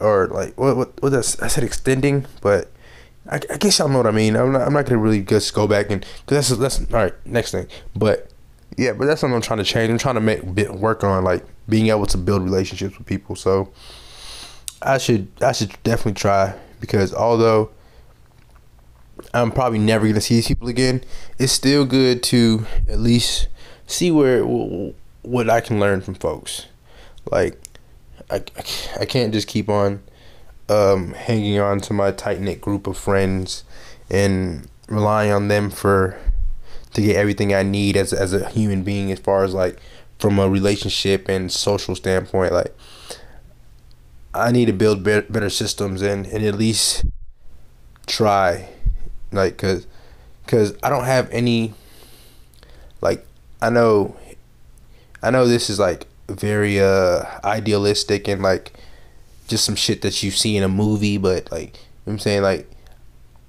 or 0.00 0.28
like 0.28 0.58
what 0.58 0.76
what 0.76 1.02
what 1.02 1.12
that's, 1.12 1.40
I 1.40 1.48
said 1.48 1.64
extending, 1.64 2.26
but 2.42 2.70
I, 3.28 3.36
I 3.36 3.56
guess 3.58 3.78
y'all 3.78 3.88
know 3.88 3.98
what 3.98 4.06
I 4.06 4.10
mean. 4.10 4.36
I'm 4.36 4.52
not 4.52 4.62
I'm 4.62 4.72
not 4.72 4.86
gonna 4.86 4.98
really 4.98 5.22
just 5.22 5.52
go 5.54 5.66
back 5.66 5.90
and 5.90 6.04
because 6.26 6.48
that's 6.48 6.78
that's 6.78 6.92
all 6.92 7.00
right. 7.00 7.14
Next 7.26 7.52
thing, 7.52 7.68
but 7.94 8.30
yeah, 8.76 8.92
but 8.92 9.06
that's 9.06 9.20
something 9.20 9.34
I'm 9.34 9.42
trying 9.42 9.58
to 9.58 9.64
change. 9.64 9.90
I'm 9.90 9.98
trying 9.98 10.14
to 10.14 10.20
make 10.20 10.42
work 10.42 11.04
on 11.04 11.24
like 11.24 11.44
being 11.68 11.88
able 11.88 12.06
to 12.06 12.18
build 12.18 12.42
relationships 12.42 12.96
with 12.96 13.06
people. 13.06 13.36
So 13.36 13.72
I 14.80 14.98
should 14.98 15.28
I 15.42 15.52
should 15.52 15.76
definitely 15.82 16.14
try 16.14 16.54
because 16.80 17.12
although 17.12 17.70
I'm 19.34 19.50
probably 19.50 19.78
never 19.78 20.06
gonna 20.06 20.20
see 20.20 20.36
these 20.36 20.48
people 20.48 20.68
again, 20.68 21.02
it's 21.38 21.52
still 21.52 21.84
good 21.84 22.22
to 22.24 22.66
at 22.88 22.98
least 22.98 23.48
see 23.86 24.10
where 24.10 24.44
what 24.44 25.50
I 25.50 25.60
can 25.60 25.80
learn 25.80 26.00
from 26.00 26.14
folks. 26.14 26.66
Like 27.30 27.60
I, 28.30 28.42
I 29.00 29.04
can't 29.04 29.32
just 29.32 29.48
keep 29.48 29.68
on 29.68 30.02
um, 30.68 31.12
hanging 31.14 31.58
on 31.58 31.80
to 31.80 31.92
my 31.92 32.10
tight 32.10 32.40
knit 32.40 32.60
group 32.60 32.86
of 32.86 32.96
friends 32.96 33.64
and 34.10 34.68
relying 34.88 35.30
on 35.30 35.48
them 35.48 35.70
for 35.70 36.18
to 36.94 37.02
get 37.02 37.16
everything 37.16 37.54
I 37.54 37.62
need 37.62 37.96
as 37.96 38.12
as 38.12 38.32
a 38.32 38.48
human 38.48 38.82
being 38.82 39.12
as 39.12 39.18
far 39.18 39.44
as 39.44 39.54
like 39.54 39.78
from 40.18 40.38
a 40.38 40.48
relationship 40.48 41.28
and 41.28 41.52
social 41.52 41.94
standpoint 41.94 42.52
like 42.52 42.74
I 44.34 44.52
need 44.52 44.66
to 44.66 44.72
build 44.72 45.02
better, 45.02 45.26
better 45.30 45.50
systems 45.50 46.02
and 46.02 46.26
and 46.26 46.44
at 46.44 46.54
least 46.54 47.04
try 48.06 48.68
like 49.32 49.58
cuz 49.58 49.86
cuz 50.46 50.72
I 50.82 50.88
don't 50.88 51.04
have 51.04 51.28
any 51.30 51.74
like 53.00 53.26
I 53.60 53.70
know 53.70 54.16
I 55.22 55.30
know 55.30 55.46
this 55.46 55.68
is 55.68 55.78
like 55.78 56.06
very 56.28 56.80
uh 56.80 57.24
idealistic 57.44 58.28
and 58.28 58.42
like 58.42 58.77
just 59.48 59.64
some 59.64 59.74
shit 59.74 60.02
that 60.02 60.22
you 60.22 60.30
see 60.30 60.56
in 60.56 60.62
a 60.62 60.68
movie 60.68 61.18
but 61.18 61.50
like 61.50 61.76
you 61.76 61.82
know 62.06 62.12
I'm 62.12 62.18
saying 62.18 62.42
like 62.42 62.70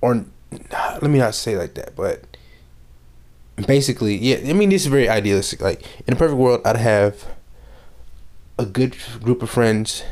or 0.02 0.26
let 0.72 1.04
me 1.04 1.20
not 1.20 1.36
say 1.36 1.58
like 1.58 1.76
that 1.76 1.96
but 1.96 2.26
basically 3.68 4.16
yeah 4.16 4.38
I 4.50 4.54
mean 4.54 4.70
this 4.70 4.84
is 4.84 4.88
very 4.88 5.10
idealistic 5.10 5.62
like 5.62 5.84
in 6.08 6.14
a 6.14 6.18
perfect 6.18 6.38
world 6.38 6.62
I'd 6.66 6.78
have 6.78 7.26
a 8.58 8.66
good 8.66 8.96
group 9.22 9.44
of 9.44 9.50
friends 9.50 10.04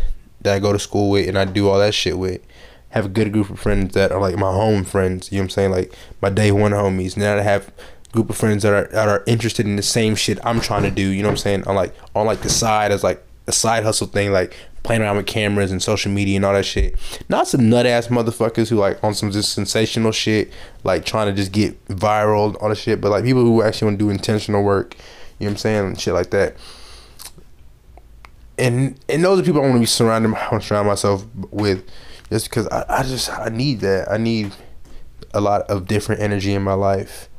that 0.41 0.53
I 0.53 0.59
go 0.59 0.71
to 0.71 0.79
school 0.79 1.09
with 1.09 1.27
and 1.27 1.37
I 1.37 1.45
do 1.45 1.69
all 1.69 1.79
that 1.79 1.93
shit 1.93 2.17
with 2.17 2.41
have 2.89 3.05
a 3.05 3.09
good 3.09 3.33
group 3.33 3.49
of 3.49 3.59
friends 3.59 3.93
that 3.93 4.11
are 4.11 4.21
like 4.21 4.35
my 4.37 4.51
home 4.51 4.83
friends 4.83 5.31
you 5.31 5.37
know 5.37 5.43
what 5.43 5.45
I'm 5.45 5.49
saying 5.49 5.71
like 5.71 5.93
my 6.21 6.29
day 6.29 6.51
one 6.51 6.71
homies 6.71 7.13
and 7.15 7.23
then 7.23 7.39
I 7.39 7.41
have 7.41 7.71
group 8.11 8.29
of 8.29 8.37
friends 8.37 8.63
that 8.63 8.73
are 8.73 8.87
that 8.91 9.07
are 9.07 9.23
interested 9.27 9.65
in 9.65 9.75
the 9.75 9.83
same 9.83 10.15
shit 10.15 10.39
I'm 10.43 10.59
trying 10.59 10.83
to 10.83 10.91
do. 10.91 11.07
You 11.09 11.21
know 11.21 11.29
what 11.29 11.33
I'm 11.33 11.37
saying? 11.37 11.67
On 11.67 11.75
like 11.75 11.93
on 12.15 12.25
like 12.25 12.41
the 12.41 12.49
side 12.49 12.91
as 12.91 13.03
like 13.03 13.23
a 13.47 13.51
side 13.51 13.83
hustle 13.83 14.07
thing, 14.07 14.31
like 14.31 14.55
playing 14.83 15.01
around 15.01 15.17
with 15.17 15.25
cameras 15.25 15.71
and 15.71 15.81
social 15.81 16.11
media 16.11 16.35
and 16.37 16.45
all 16.45 16.53
that 16.53 16.65
shit. 16.65 16.95
Not 17.29 17.47
some 17.47 17.69
nut 17.69 17.85
ass 17.85 18.07
motherfuckers 18.07 18.69
who 18.69 18.77
like 18.77 19.03
on 19.03 19.13
some 19.13 19.31
just 19.31 19.53
sensational 19.53 20.11
shit, 20.11 20.51
like 20.83 21.05
trying 21.05 21.27
to 21.27 21.33
just 21.33 21.51
get 21.51 21.83
viral, 21.87 22.61
all 22.61 22.69
the 22.69 22.75
shit. 22.75 23.01
But 23.01 23.11
like 23.11 23.23
people 23.23 23.41
who 23.41 23.61
actually 23.61 23.87
want 23.87 23.99
to 23.99 24.05
do 24.05 24.09
intentional 24.09 24.63
work. 24.63 24.95
You 25.39 25.45
know 25.45 25.51
what 25.51 25.51
I'm 25.51 25.57
saying? 25.57 25.95
Shit 25.97 26.13
like 26.13 26.31
that. 26.31 26.55
And 28.57 28.99
and 29.07 29.23
those 29.23 29.39
are 29.39 29.43
people 29.43 29.61
I 29.61 29.65
want 29.65 29.75
to 29.75 29.79
be 29.79 29.85
surrounded. 29.85 30.33
I 30.33 30.49
want 30.51 30.63
to 30.63 30.67
surround 30.67 30.87
myself 30.87 31.25
with, 31.51 31.83
just 32.29 32.49
because 32.49 32.67
I, 32.67 32.85
I 32.89 33.03
just 33.03 33.29
I 33.29 33.49
need 33.49 33.81
that. 33.81 34.11
I 34.11 34.17
need 34.17 34.53
a 35.33 35.41
lot 35.41 35.61
of 35.69 35.87
different 35.87 36.21
energy 36.21 36.53
in 36.53 36.63
my 36.63 36.73
life 36.73 37.29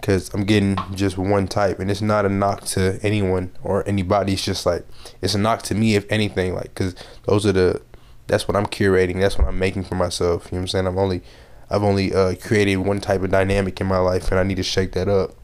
because 0.00 0.32
I'm 0.32 0.44
getting 0.44 0.76
just 0.94 1.18
one 1.18 1.48
type, 1.48 1.78
and 1.78 1.90
it's 1.90 2.02
not 2.02 2.24
a 2.24 2.28
knock 2.28 2.64
to 2.66 2.98
anyone 3.02 3.52
or 3.62 3.86
anybody. 3.88 4.34
It's 4.34 4.44
just 4.44 4.66
like 4.66 4.86
it's 5.20 5.34
a 5.34 5.38
knock 5.38 5.62
to 5.62 5.74
me, 5.74 5.94
if 5.94 6.10
anything. 6.10 6.54
Like, 6.54 6.74
because 6.74 6.94
those 7.24 7.44
are 7.46 7.52
the 7.52 7.82
that's 8.26 8.46
what 8.46 8.56
I'm 8.56 8.66
curating. 8.66 9.20
That's 9.20 9.38
what 9.38 9.48
I'm 9.48 9.58
making 9.58 9.84
for 9.84 9.94
myself. 9.94 10.46
You 10.46 10.56
know 10.56 10.60
what 10.60 10.62
I'm 10.62 10.68
saying? 10.68 10.86
I'm 10.86 10.98
only 10.98 11.22
I've 11.70 11.82
only 11.82 12.14
uh, 12.14 12.34
created 12.36 12.76
one 12.76 13.00
type 13.00 13.22
of 13.22 13.30
dynamic 13.30 13.80
in 13.80 13.86
my 13.86 13.98
life, 13.98 14.30
and 14.30 14.38
I 14.38 14.42
need 14.42 14.56
to 14.56 14.62
shake 14.62 14.92
that 14.92 15.08
up 15.08 15.34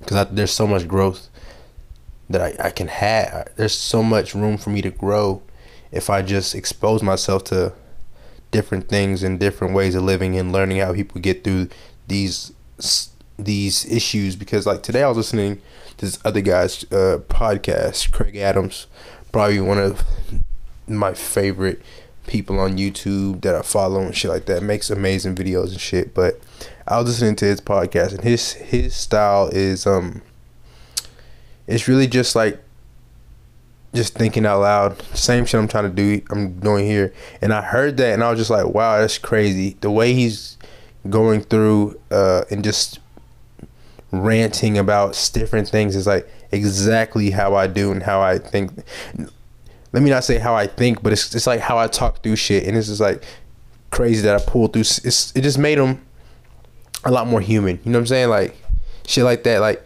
because 0.00 0.28
there's 0.30 0.52
so 0.52 0.66
much 0.66 0.86
growth 0.86 1.28
that 2.28 2.40
I, 2.40 2.66
I 2.66 2.70
can 2.70 2.88
have. 2.88 3.48
There's 3.56 3.74
so 3.74 4.02
much 4.02 4.34
room 4.34 4.56
for 4.56 4.70
me 4.70 4.82
to 4.82 4.90
grow 4.90 5.42
if 5.90 6.08
I 6.08 6.22
just 6.22 6.54
expose 6.54 7.02
myself 7.02 7.44
to 7.44 7.72
different 8.50 8.88
things 8.88 9.22
and 9.22 9.38
different 9.38 9.74
ways 9.74 9.94
of 9.94 10.02
living 10.02 10.36
and 10.36 10.52
learning 10.52 10.78
how 10.78 10.92
people 10.92 11.20
get 11.20 11.44
through 11.44 11.68
these 12.06 12.52
these 13.44 13.84
issues 13.86 14.36
because 14.36 14.66
like 14.66 14.82
today 14.82 15.02
I 15.02 15.08
was 15.08 15.16
listening 15.16 15.60
to 15.98 16.06
this 16.06 16.18
other 16.24 16.40
guy's 16.40 16.84
uh, 16.84 17.18
podcast, 17.28 18.12
Kraig 18.12 18.36
Adams, 18.36 18.86
probably 19.32 19.60
one 19.60 19.78
of 19.78 20.04
my 20.86 21.14
favorite 21.14 21.80
people 22.26 22.60
on 22.60 22.76
YouTube 22.76 23.42
that 23.42 23.54
I 23.54 23.62
follow 23.62 24.00
and 24.00 24.16
shit 24.16 24.30
like 24.30 24.46
that. 24.46 24.62
Makes 24.62 24.90
amazing 24.90 25.34
videos 25.34 25.70
and 25.70 25.80
shit. 25.80 26.14
But 26.14 26.40
I 26.86 26.98
was 26.98 27.08
listening 27.08 27.36
to 27.36 27.44
his 27.44 27.60
podcast 27.60 28.12
and 28.12 28.22
his 28.22 28.52
his 28.52 28.94
style 28.94 29.48
is 29.48 29.86
um 29.86 30.22
it's 31.66 31.88
really 31.88 32.06
just 32.06 32.34
like 32.34 32.62
just 33.92 34.14
thinking 34.14 34.46
out 34.46 34.60
loud. 34.60 35.02
Same 35.14 35.44
shit 35.44 35.60
I'm 35.60 35.68
trying 35.68 35.84
to 35.84 35.90
do 35.90 36.22
I'm 36.30 36.58
doing 36.60 36.86
here. 36.86 37.12
And 37.42 37.52
I 37.52 37.62
heard 37.62 37.96
that 37.98 38.14
and 38.14 38.22
I 38.22 38.30
was 38.30 38.38
just 38.38 38.50
like, 38.50 38.66
wow, 38.66 38.98
that's 38.98 39.18
crazy. 39.18 39.76
The 39.80 39.90
way 39.90 40.14
he's 40.14 40.56
going 41.08 41.42
through 41.42 42.00
uh 42.10 42.44
and 42.50 42.62
just 42.62 43.00
ranting 44.12 44.78
about 44.78 45.30
different 45.32 45.68
things 45.68 45.96
is 45.96 46.06
like 46.06 46.28
exactly 46.52 47.30
how 47.30 47.54
I 47.54 47.66
do 47.66 47.92
and 47.92 48.02
how 48.02 48.20
I 48.20 48.38
think. 48.38 48.72
Let 49.92 50.02
me 50.02 50.10
not 50.10 50.24
say 50.24 50.38
how 50.38 50.54
I 50.54 50.66
think, 50.66 51.02
but 51.02 51.12
it's 51.12 51.34
it's 51.34 51.46
like 51.46 51.60
how 51.60 51.78
I 51.78 51.86
talk 51.86 52.22
through 52.22 52.36
shit, 52.36 52.66
and 52.66 52.76
it's 52.76 52.88
just 52.88 53.00
like 53.00 53.24
crazy 53.90 54.22
that 54.22 54.40
I 54.40 54.44
pulled 54.44 54.72
through. 54.72 54.80
It's 54.80 55.34
it 55.34 55.42
just 55.42 55.58
made 55.58 55.78
him 55.78 56.00
a 57.04 57.10
lot 57.10 57.26
more 57.26 57.40
human. 57.40 57.80
You 57.84 57.92
know 57.92 57.98
what 57.98 58.02
I'm 58.02 58.06
saying? 58.06 58.28
Like 58.28 58.56
shit 59.06 59.24
like 59.24 59.42
that, 59.44 59.60
like 59.60 59.84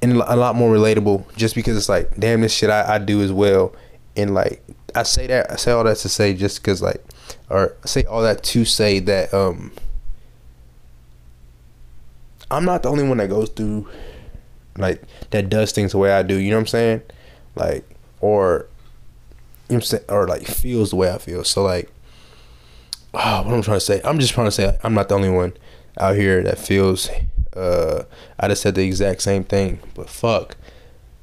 and 0.00 0.12
a 0.12 0.36
lot 0.36 0.54
more 0.54 0.74
relatable. 0.74 1.34
Just 1.36 1.54
because 1.54 1.76
it's 1.76 1.88
like, 1.88 2.18
damn, 2.18 2.40
this 2.40 2.54
shit 2.54 2.70
I, 2.70 2.94
I 2.94 2.98
do 2.98 3.22
as 3.22 3.32
well, 3.32 3.74
and 4.16 4.34
like 4.34 4.62
I 4.94 5.02
say 5.02 5.26
that 5.26 5.50
I 5.50 5.56
say 5.56 5.72
all 5.72 5.84
that 5.84 5.98
to 5.98 6.08
say 6.08 6.34
just 6.34 6.62
because 6.62 6.80
like, 6.80 7.04
or 7.50 7.76
say 7.84 8.04
all 8.04 8.22
that 8.22 8.42
to 8.44 8.64
say 8.64 8.98
that 9.00 9.34
um 9.34 9.72
I'm 12.50 12.64
not 12.64 12.82
the 12.82 12.90
only 12.90 13.06
one 13.06 13.18
that 13.18 13.28
goes 13.28 13.48
through 13.50 13.88
like 14.76 15.02
that 15.30 15.48
does 15.48 15.72
things 15.72 15.92
the 15.92 15.98
way 15.98 16.12
I 16.12 16.22
do. 16.22 16.36
You 16.36 16.50
know 16.50 16.56
what 16.56 16.62
I'm 16.62 16.66
saying? 16.66 17.02
Like 17.54 17.84
or 18.20 18.66
you 19.68 19.74
know 19.74 19.76
what 19.76 19.76
I'm 19.76 19.82
saying, 19.82 20.04
or 20.08 20.26
like 20.26 20.46
feels 20.46 20.90
the 20.90 20.96
way 20.96 21.10
I 21.10 21.18
feel. 21.18 21.44
So 21.44 21.62
like, 21.62 21.90
oh, 23.14 23.42
what 23.42 23.54
I'm 23.54 23.62
trying 23.62 23.76
to 23.76 23.80
say, 23.80 24.00
I'm 24.04 24.18
just 24.18 24.32
trying 24.32 24.46
to 24.46 24.50
say 24.52 24.78
I'm 24.82 24.94
not 24.94 25.08
the 25.08 25.14
only 25.14 25.30
one 25.30 25.54
out 25.98 26.16
here 26.16 26.42
that 26.42 26.58
feels. 26.58 27.08
Uh, 27.54 28.04
I 28.38 28.48
just 28.48 28.62
said 28.62 28.74
the 28.74 28.84
exact 28.84 29.22
same 29.22 29.44
thing, 29.44 29.78
but 29.94 30.10
fuck, 30.10 30.56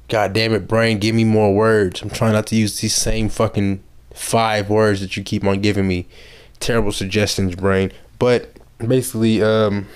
god 0.08 0.32
damn 0.32 0.54
it, 0.54 0.66
brain, 0.66 0.98
give 0.98 1.14
me 1.14 1.24
more 1.24 1.54
words. 1.54 2.00
I'm 2.00 2.08
trying 2.08 2.32
not 2.32 2.46
to 2.46 2.56
use 2.56 2.80
these 2.80 2.94
same 2.94 3.28
fucking 3.28 3.82
five 4.14 4.70
words 4.70 5.00
that 5.00 5.16
you 5.16 5.22
keep 5.22 5.44
on 5.44 5.60
giving 5.60 5.86
me. 5.86 6.06
Terrible 6.58 6.92
suggestions, 6.92 7.54
brain. 7.54 7.92
But 8.18 8.56
basically, 8.78 9.42
um, 9.42 9.88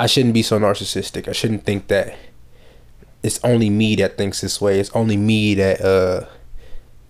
I 0.00 0.06
shouldn't 0.06 0.32
be 0.32 0.42
so 0.42 0.58
narcissistic. 0.58 1.28
I 1.28 1.32
shouldn't 1.32 1.66
think 1.66 1.88
that 1.88 2.16
it's 3.22 3.38
only 3.44 3.68
me 3.68 3.96
that 3.96 4.16
thinks 4.16 4.40
this 4.40 4.58
way. 4.58 4.80
It's 4.80 4.90
only 4.96 5.18
me 5.18 5.54
that 5.56 5.82
uh 5.82 6.24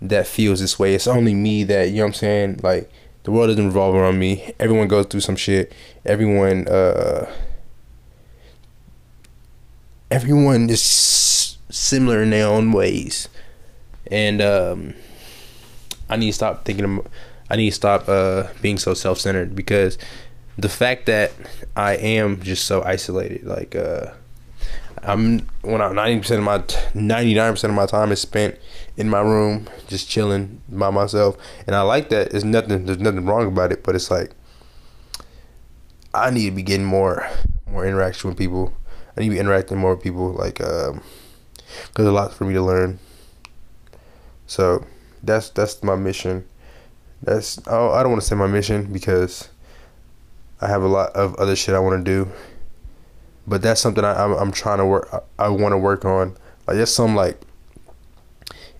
that 0.03 0.27
feels 0.27 0.59
this 0.59 0.77
way. 0.77 0.97
It's 0.97 1.07
only 1.07 1.33
me 1.33 1.63
that 1.63 1.91
you 1.91 1.99
know 1.99 2.03
what 2.03 2.09
I'm 2.09 2.15
saying. 2.15 2.61
Like 2.65 2.91
the 3.23 3.31
world 3.31 3.51
doesn't 3.51 3.65
revolve 3.65 3.95
around 3.95 4.19
me. 4.19 4.55
Everyone 4.59 4.89
goes 4.89 5.07
through 5.07 5.21
some 5.21 5.37
shit. 5.37 5.73
Everyone 6.05 6.67
uh 6.67 7.33
everyone 10.11 10.69
is 10.69 10.83
similar 11.71 12.25
in 12.25 12.31
their 12.31 12.49
own 12.49 12.73
ways, 12.73 13.29
and 14.11 14.43
um 14.43 14.95
I 16.09 16.17
need 16.17 16.31
to 16.31 16.33
stop 16.33 16.65
thinking. 16.65 16.99
Of, 16.99 17.07
I 17.49 17.55
need 17.55 17.71
to 17.71 17.77
stop 17.77 18.09
uh 18.09 18.49
being 18.61 18.79
so 18.79 18.95
self 18.95 19.21
centered 19.21 19.55
because 19.55 19.97
the 20.59 20.69
fact 20.69 21.07
that 21.07 21.33
I 21.77 21.97
am 21.97 22.41
just 22.43 22.67
so 22.67 22.83
isolated, 22.83 23.45
like 23.45 23.75
uh, 23.75 24.13
I'm 25.03 25.47
when 25.63 25.81
I'm 25.81 25.95
ninety 25.95 26.21
percent 26.21 26.41
of 26.41 26.45
my 26.45 26.63
ninety 26.95 27.35
nine 27.35 27.53
percent 27.53 27.71
of 27.71 27.77
my 27.77 27.87
time 27.87 28.13
is 28.13 28.21
spent 28.21 28.59
in 28.97 29.09
my 29.09 29.21
room, 29.21 29.69
just 29.89 30.09
chilling 30.09 30.61
by 30.69 30.91
myself, 30.91 31.37
and 31.67 31.75
I 31.75 31.83
like 31.83 32.11
that. 32.11 32.31
There's 32.31 32.45
nothing, 32.45 32.87
there's 32.87 32.99
nothing 32.99 33.25
wrong 33.25 33.47
about 33.47 33.73
it, 33.73 33.83
but 33.83 33.95
it's 33.95 34.11
like 34.11 34.33
I 36.13 36.31
need 36.31 36.47
to 36.47 36.51
be 36.51 36.63
getting 36.63 36.87
more, 36.87 37.29
more 37.71 37.87
interaction 37.87 38.29
with 38.29 38.39
people. 38.39 38.75
I 39.17 39.21
need 39.21 39.29
to 39.29 39.35
be 39.35 39.39
interacting 39.39 39.79
more 39.79 39.95
with 39.95 40.03
people, 40.03 40.33
like 40.33 40.61
um, 40.61 41.03
there's 41.95 42.09
a 42.09 42.13
lot 42.13 42.35
for 42.35 42.45
me 42.45 42.55
to 42.55 42.63
learn. 42.63 42.99
So 44.47 44.85
that's 45.23 45.51
that's 45.51 45.83
my 45.83 45.97
mission. 45.97 46.45
That's 47.23 47.59
oh 47.67 47.91
I 47.93 48.03
don't 48.03 48.13
want 48.13 48.23
to 48.23 48.29
say 48.29 48.35
my 48.35 48.47
mission 48.47 48.93
because 48.93 49.49
I 50.61 50.69
have 50.69 50.83
a 50.83 50.89
lot 50.89 51.11
of 51.13 51.35
other 51.37 51.57
shit 51.57 51.75
I 51.75 51.79
want 51.79 52.05
to 52.05 52.11
do, 52.11 52.31
but 53.47 53.63
that's 53.63 53.81
something 53.81 54.05
I, 54.05 54.23
I'm, 54.23 54.33
I'm 54.33 54.53
trying 54.53 54.79
to 54.79 54.87
work. 54.87 55.09
I, 55.13 55.47
I 55.47 55.49
want 55.49 55.73
to 55.73 55.79
work 55.79 56.05
on. 56.05 56.37
Like 56.67 56.77
there's 56.77 56.93
some 56.93 57.15
like 57.15 57.41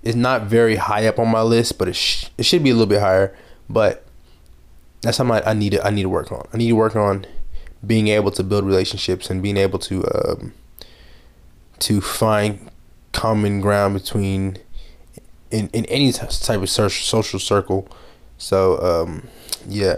it's 0.03 0.17
not 0.17 0.43
very 0.43 0.77
high 0.77 1.07
up 1.07 1.19
on 1.19 1.29
my 1.29 1.43
list, 1.43 1.79
but 1.79 1.89
it 1.89 1.97
sh- 1.97 2.27
it 2.39 2.45
should 2.45 2.63
be 2.63 2.71
a 2.71 2.75
little 2.75 2.87
bit 2.87 3.01
higher. 3.01 3.37
But 3.69 4.05
that's 5.03 5.17
something 5.17 5.37
I, 5.37 5.51
I 5.51 5.55
need 5.55 5.71
to 5.73 5.85
I 5.85 5.91
need 5.91 6.03
to 6.03 6.09
work 6.09 6.31
on. 6.33 6.47
I 6.53 6.57
need 6.57 6.69
to 6.69 6.77
work 6.77 6.97
on 6.97 7.27
being 7.87 8.09
able 8.09 8.31
to 8.33 8.43
build 8.43 8.65
relationships 8.65 9.31
and 9.31 9.43
being 9.43 9.57
able 9.57 9.79
to 9.79 10.05
um, 10.15 10.53
to 11.81 12.01
find 12.01 12.71
common 13.13 13.61
ground 13.61 13.95
between 13.95 14.59
in, 15.51 15.69
in 15.73 15.85
any 15.87 16.13
type 16.13 16.61
of 16.61 16.71
social 16.71 17.39
circle. 17.39 17.89
So 18.39 18.79
um, 18.81 19.29
yeah, 19.67 19.97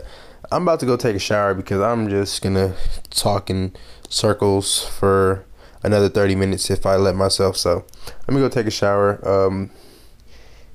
I'm 0.53 0.63
about 0.63 0.81
to 0.81 0.87
go 0.87 0.99
take 0.99 1.17
a 1.17 1.19
shower 1.19 1.55
because 1.55 1.81
I'm 1.81 2.11
just 2.11 2.43
gonna 2.43 2.75
talk 3.09 3.49
in 3.49 3.75
circles 4.11 4.87
for 4.87 5.47
another 5.83 6.11
30 6.11 6.35
minutes 6.35 6.71
if 6.71 6.85
I 6.85 6.97
let 6.97 7.15
myself. 7.17 7.57
So 7.57 7.87
let 8.29 8.35
me 8.35 8.37
go 8.37 8.51
take 8.51 8.67
a 8.67 8.71
shower. 8.71 9.27
Um, 9.27 9.71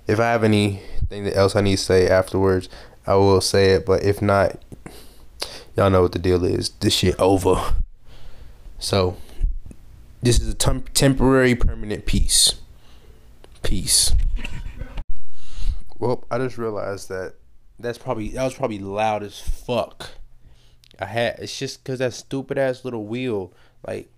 if 0.08 0.20
I 0.20 0.32
have 0.32 0.44
anything 0.44 1.28
else 1.28 1.56
I 1.56 1.62
need 1.62 1.78
to 1.78 1.84
say 1.84 2.10
afterwards, 2.10 2.70
I 3.06 3.16
will 3.16 3.40
say 3.40 3.74
it. 3.74 3.86
But 3.86 4.04
if 4.04 4.20
not, 4.20 4.60
y'all 5.76 5.92
know 5.92 6.02
what 6.02 6.13
the 6.13 6.20
deal 6.20 6.44
is. 6.44 6.70
This 6.70 6.96
shit 6.96 7.20
over. 7.20 7.76
So 8.80 9.16
this 10.24 10.40
is 10.40 10.50
a 10.50 10.56
temp- 10.56 10.92
temporary, 10.94 11.54
permanent 11.54 12.08
peace. 12.08 12.56
Peace. 13.62 14.13
Well, 16.00 16.26
I 16.32 16.40
just 16.40 16.58
realized 16.58 17.10
that 17.10 17.36
that's 17.80 17.98
probably 17.98 18.30
that 18.30 18.44
was 18.44 18.56
probably 18.56 18.80
loud 18.80 19.24
as 19.24 19.40
fuck. 19.40 20.12
I 21.00 21.06
had 21.06 21.40
it's 21.40 21.58
just 21.58 21.84
cause 21.84 22.00
that 22.00 22.13
stupid 22.13 22.58
ass 22.58 22.84
little 22.84 23.06
wheel. 23.06 23.54
Like 23.86 24.10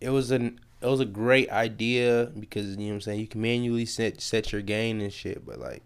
it 0.00 0.10
was 0.10 0.30
an 0.30 0.60
it 0.80 0.86
was 0.86 1.00
a 1.00 1.06
great 1.06 1.50
idea 1.50 2.30
because 2.38 2.76
you 2.76 2.76
know 2.76 2.84
what 2.86 2.94
I'm 2.94 3.00
saying 3.02 3.20
you 3.20 3.26
can 3.26 3.40
manually 3.40 3.86
set 3.86 4.20
set 4.20 4.52
your 4.52 4.62
gain 4.62 5.00
and 5.00 5.12
shit, 5.12 5.44
but 5.46 5.58
like 5.58 5.82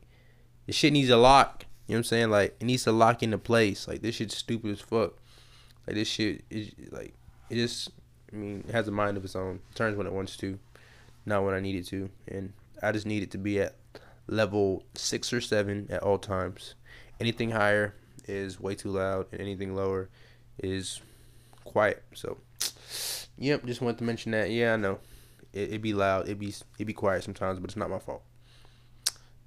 this 0.67 0.77
shit 0.77 0.93
needs 0.93 1.11
a 1.11 1.17
lock. 1.17 1.67
You 1.87 1.93
know 1.93 1.99
what 1.99 1.99
I'm 1.99 2.05
saying? 2.05 2.31
Like 2.31 2.57
it 2.61 2.65
needs 2.65 2.85
to 2.85 2.93
lock 2.93 3.23
into 3.23 3.39
place. 3.39 3.87
Like 3.87 4.03
this 4.03 4.17
shit's 4.17 4.37
stupid 4.37 4.73
as 4.73 4.81
fuck. 4.81 5.15
Like 5.87 5.97
this 5.97 6.09
shit 6.09 6.45
is 6.51 6.73
like 6.91 7.15
it 7.51 7.57
just 7.57 7.91
I 8.33 8.37
mean 8.37 8.65
it 8.69 8.73
has 8.73 8.89
a 8.89 8.93
mind 8.93 9.17
of 9.17 9.25
its 9.25 9.37
own. 9.37 9.61
It 9.71 9.77
turns 9.77 9.97
when 9.97 10.07
it 10.07 10.13
wants 10.13 10.37
to, 10.39 10.59
not 11.27 11.45
when 11.45 11.55
I 11.55 11.61
need 11.61 11.77
it 11.77 11.87
to, 11.89 12.11
and 12.27 12.53
I 12.83 12.93
just 12.93 13.07
need 13.07 13.23
it 13.23 13.31
to 13.33 13.39
be 13.39 13.61
at 13.61 13.77
level 14.27 14.85
six 14.95 15.33
or 15.33 15.41
seven 15.41 15.87
at 15.91 16.03
all 16.03 16.19
times. 16.19 16.75
Anything 17.21 17.51
higher 17.51 17.95
is 18.27 18.61
way 18.61 18.75
too 18.75 18.91
loud, 18.91 19.27
and 19.33 19.41
anything 19.41 19.75
lower 19.75 20.09
is 20.59 21.01
quiet. 21.65 22.03
So, 22.15 22.39
yep, 23.39 23.65
just 23.65 23.81
wanted 23.81 23.99
to 23.99 24.05
mention 24.05 24.33
that. 24.33 24.51
Yeah, 24.51 24.75
I 24.75 24.77
know 24.77 24.99
it 25.55 25.75
it 25.75 25.83
be 25.83 25.95
loud, 25.95 26.29
it 26.29 26.39
be 26.39 26.55
it 26.79 26.85
be 26.85 26.93
quiet 26.93 27.25
sometimes, 27.25 27.59
but 27.61 27.71
it's 27.71 27.77
not 27.77 27.91
my 27.91 27.99
fault. 27.99 28.23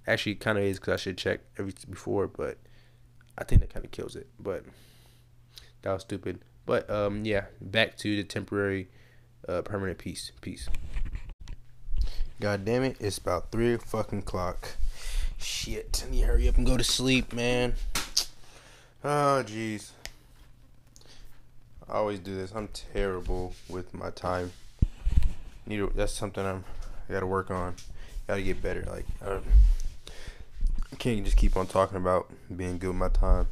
Actually, 0.07 0.35
kind 0.35 0.57
of 0.57 0.63
is 0.63 0.79
because 0.79 0.93
I 0.93 0.97
should 0.97 1.17
check 1.17 1.41
every 1.59 1.73
before, 1.89 2.27
but 2.27 2.57
I 3.37 3.43
think 3.43 3.61
that 3.61 3.73
kind 3.73 3.85
of 3.85 3.91
kills 3.91 4.15
it. 4.15 4.27
But 4.39 4.63
that 5.81 5.91
was 5.91 6.01
stupid. 6.01 6.39
But 6.65 6.89
um, 6.89 7.25
yeah, 7.25 7.45
back 7.61 7.97
to 7.97 8.15
the 8.15 8.23
temporary, 8.23 8.87
uh, 9.47 9.61
permanent 9.61 9.97
peace. 9.97 10.31
Peace. 10.41 10.69
God 12.39 12.63
damn 12.65 12.83
it! 12.83 12.97
It's 12.99 13.17
about 13.17 13.51
three 13.51 13.77
fucking 13.77 14.21
clock. 14.21 14.77
Shit, 15.37 16.03
I 16.05 16.11
need 16.11 16.21
to 16.21 16.27
hurry 16.27 16.47
up 16.47 16.57
and 16.57 16.65
go 16.65 16.77
to 16.77 16.83
sleep, 16.83 17.33
man. 17.33 17.75
Oh, 19.03 19.43
jeez. 19.45 19.91
I 21.89 21.93
always 21.93 22.19
do 22.19 22.35
this. 22.35 22.51
I'm 22.53 22.67
terrible 22.69 23.53
with 23.69 23.93
my 23.93 24.09
time. 24.09 24.51
Need 25.65 25.77
to, 25.77 25.91
that's 25.95 26.13
something 26.13 26.45
I'm. 26.45 26.65
I 27.09 27.13
gotta 27.13 27.25
work 27.25 27.49
on. 27.49 27.75
Gotta 28.27 28.41
get 28.41 28.61
better. 28.61 28.83
Like 28.83 29.05
uh, 29.25 29.39
I 30.91 30.95
can't 30.97 31.23
just 31.23 31.37
keep 31.37 31.55
on 31.55 31.67
talking 31.67 31.97
about 31.97 32.29
being 32.55 32.77
good 32.77 32.89
with 32.89 32.97
my 32.97 33.09
time. 33.09 33.47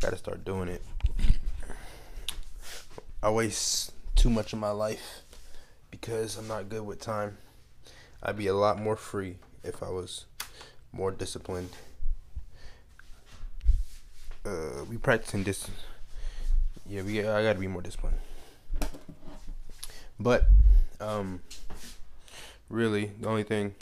Gotta 0.00 0.16
start 0.16 0.44
doing 0.44 0.68
it. 0.68 0.82
I 3.22 3.30
waste 3.30 3.92
too 4.16 4.30
much 4.30 4.52
of 4.52 4.58
my 4.58 4.70
life 4.70 5.22
because 5.90 6.38
I'm 6.38 6.48
not 6.48 6.68
good 6.68 6.86
with 6.86 7.00
time. 7.00 7.36
I'd 8.22 8.36
be 8.38 8.46
a 8.46 8.54
lot 8.54 8.80
more 8.80 8.96
free 8.96 9.36
if 9.62 9.82
I 9.82 9.90
was 9.90 10.24
more 10.92 11.10
disciplined. 11.10 11.70
Uh, 14.44 14.84
we 14.88 14.96
practicing 14.98 15.44
this. 15.44 15.68
Yeah, 16.86 17.02
we. 17.02 17.20
I 17.20 17.42
gotta 17.42 17.58
be 17.58 17.68
more 17.68 17.82
disciplined. 17.82 18.18
But, 20.18 20.46
um, 21.00 21.40
really, 22.68 23.12
the 23.20 23.28
only 23.28 23.42
thing 23.42 23.74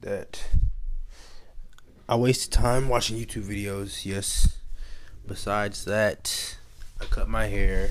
that 0.00 0.42
I 2.08 2.16
wasted 2.16 2.52
time 2.52 2.88
watching 2.88 3.18
YouTube 3.18 3.44
videos. 3.44 4.04
Yes. 4.04 4.58
Besides 5.26 5.84
that, 5.86 6.56
I 7.00 7.04
cut 7.06 7.28
my 7.28 7.46
hair, 7.46 7.90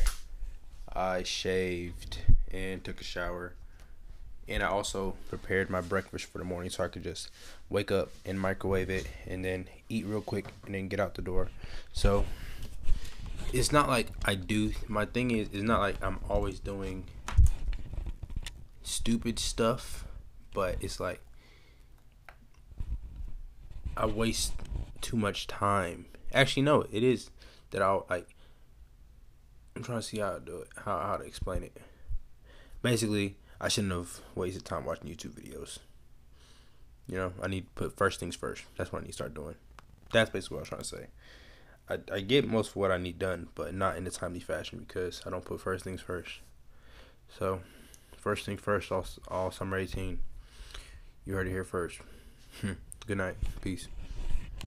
I 0.93 1.23
shaved, 1.23 2.19
and 2.49 2.81
took 2.81 3.01
a 3.01 3.03
shower 3.03 3.55
and 4.47 4.61
I 4.61 4.67
also 4.67 5.15
prepared 5.29 5.69
my 5.69 5.81
breakfast 5.81 6.25
for 6.25 6.37
the 6.37 6.43
morning 6.43 6.69
so 6.69 6.83
I 6.83 6.87
could 6.87 7.03
just 7.03 7.29
wake 7.69 7.91
up 7.91 8.09
and 8.25 8.39
microwave 8.39 8.89
it 8.89 9.07
and 9.25 9.43
then 9.43 9.67
eat 9.89 10.05
real 10.05 10.21
quick 10.21 10.45
and 10.65 10.75
then 10.75 10.87
get 10.87 10.99
out 10.99 11.15
the 11.15 11.21
door. 11.21 11.49
So 11.93 12.25
it's 13.53 13.71
not 13.71 13.87
like 13.87 14.07
I 14.23 14.35
do 14.35 14.71
my 14.87 15.05
thing 15.05 15.31
is 15.31 15.49
it's 15.51 15.63
not 15.63 15.79
like 15.79 16.03
I'm 16.03 16.19
always 16.29 16.59
doing 16.59 17.05
stupid 18.83 19.39
stuff, 19.39 20.05
but 20.53 20.77
it's 20.79 20.99
like 20.99 21.21
I 23.97 24.05
waste 24.05 24.53
too 25.01 25.17
much 25.17 25.47
time. 25.47 26.05
Actually 26.33 26.63
no, 26.63 26.85
it 26.91 27.03
is 27.03 27.31
that 27.71 27.81
I'll 27.81 28.05
like 28.09 28.27
I'm 29.75 29.83
trying 29.83 29.99
to 29.99 30.03
see 30.03 30.19
how 30.19 30.33
to 30.33 30.39
do 30.39 30.57
it, 30.59 30.69
how 30.75 30.99
how 30.99 31.17
to 31.17 31.23
explain 31.23 31.63
it. 31.63 31.75
Basically, 32.81 33.37
I 33.65 33.67
shouldn't 33.67 33.93
have 33.93 34.21
wasted 34.35 34.63
time 34.63 34.85
watching 34.85 35.09
YouTube 35.09 35.31
videos. 35.31 35.79
You 37.07 37.17
know, 37.17 37.33
I 37.41 37.47
need 37.47 37.61
to 37.61 37.71
put 37.73 37.97
first 37.97 38.19
things 38.19 38.35
first. 38.35 38.63
That's 38.77 38.91
what 38.91 38.99
I 38.99 39.01
need 39.01 39.07
to 39.07 39.13
start 39.13 39.33
doing. 39.33 39.55
That's 40.13 40.29
basically 40.29 40.57
what 40.57 40.59
I 40.59 40.61
was 40.61 40.69
trying 40.69 40.81
to 40.81 40.87
say. 40.87 41.07
I, 42.13 42.17
I 42.17 42.21
get 42.21 42.47
most 42.47 42.69
of 42.69 42.75
what 42.75 42.91
I 42.91 42.97
need 42.97 43.17
done, 43.17 43.47
but 43.55 43.73
not 43.73 43.97
in 43.97 44.05
a 44.05 44.11
timely 44.11 44.39
fashion 44.39 44.85
because 44.87 45.23
I 45.25 45.31
don't 45.31 45.43
put 45.43 45.61
first 45.61 45.83
things 45.83 45.99
first. 45.99 46.41
So, 47.39 47.61
first 48.15 48.45
thing 48.45 48.57
first, 48.57 48.91
all, 48.91 49.07
all 49.29 49.49
summer 49.49 49.79
18. 49.79 50.19
You 51.25 51.33
heard 51.33 51.47
it 51.47 51.49
here 51.49 51.63
first. 51.63 51.97
Good 53.07 53.17
night. 53.17 53.37
Peace. 53.63 53.87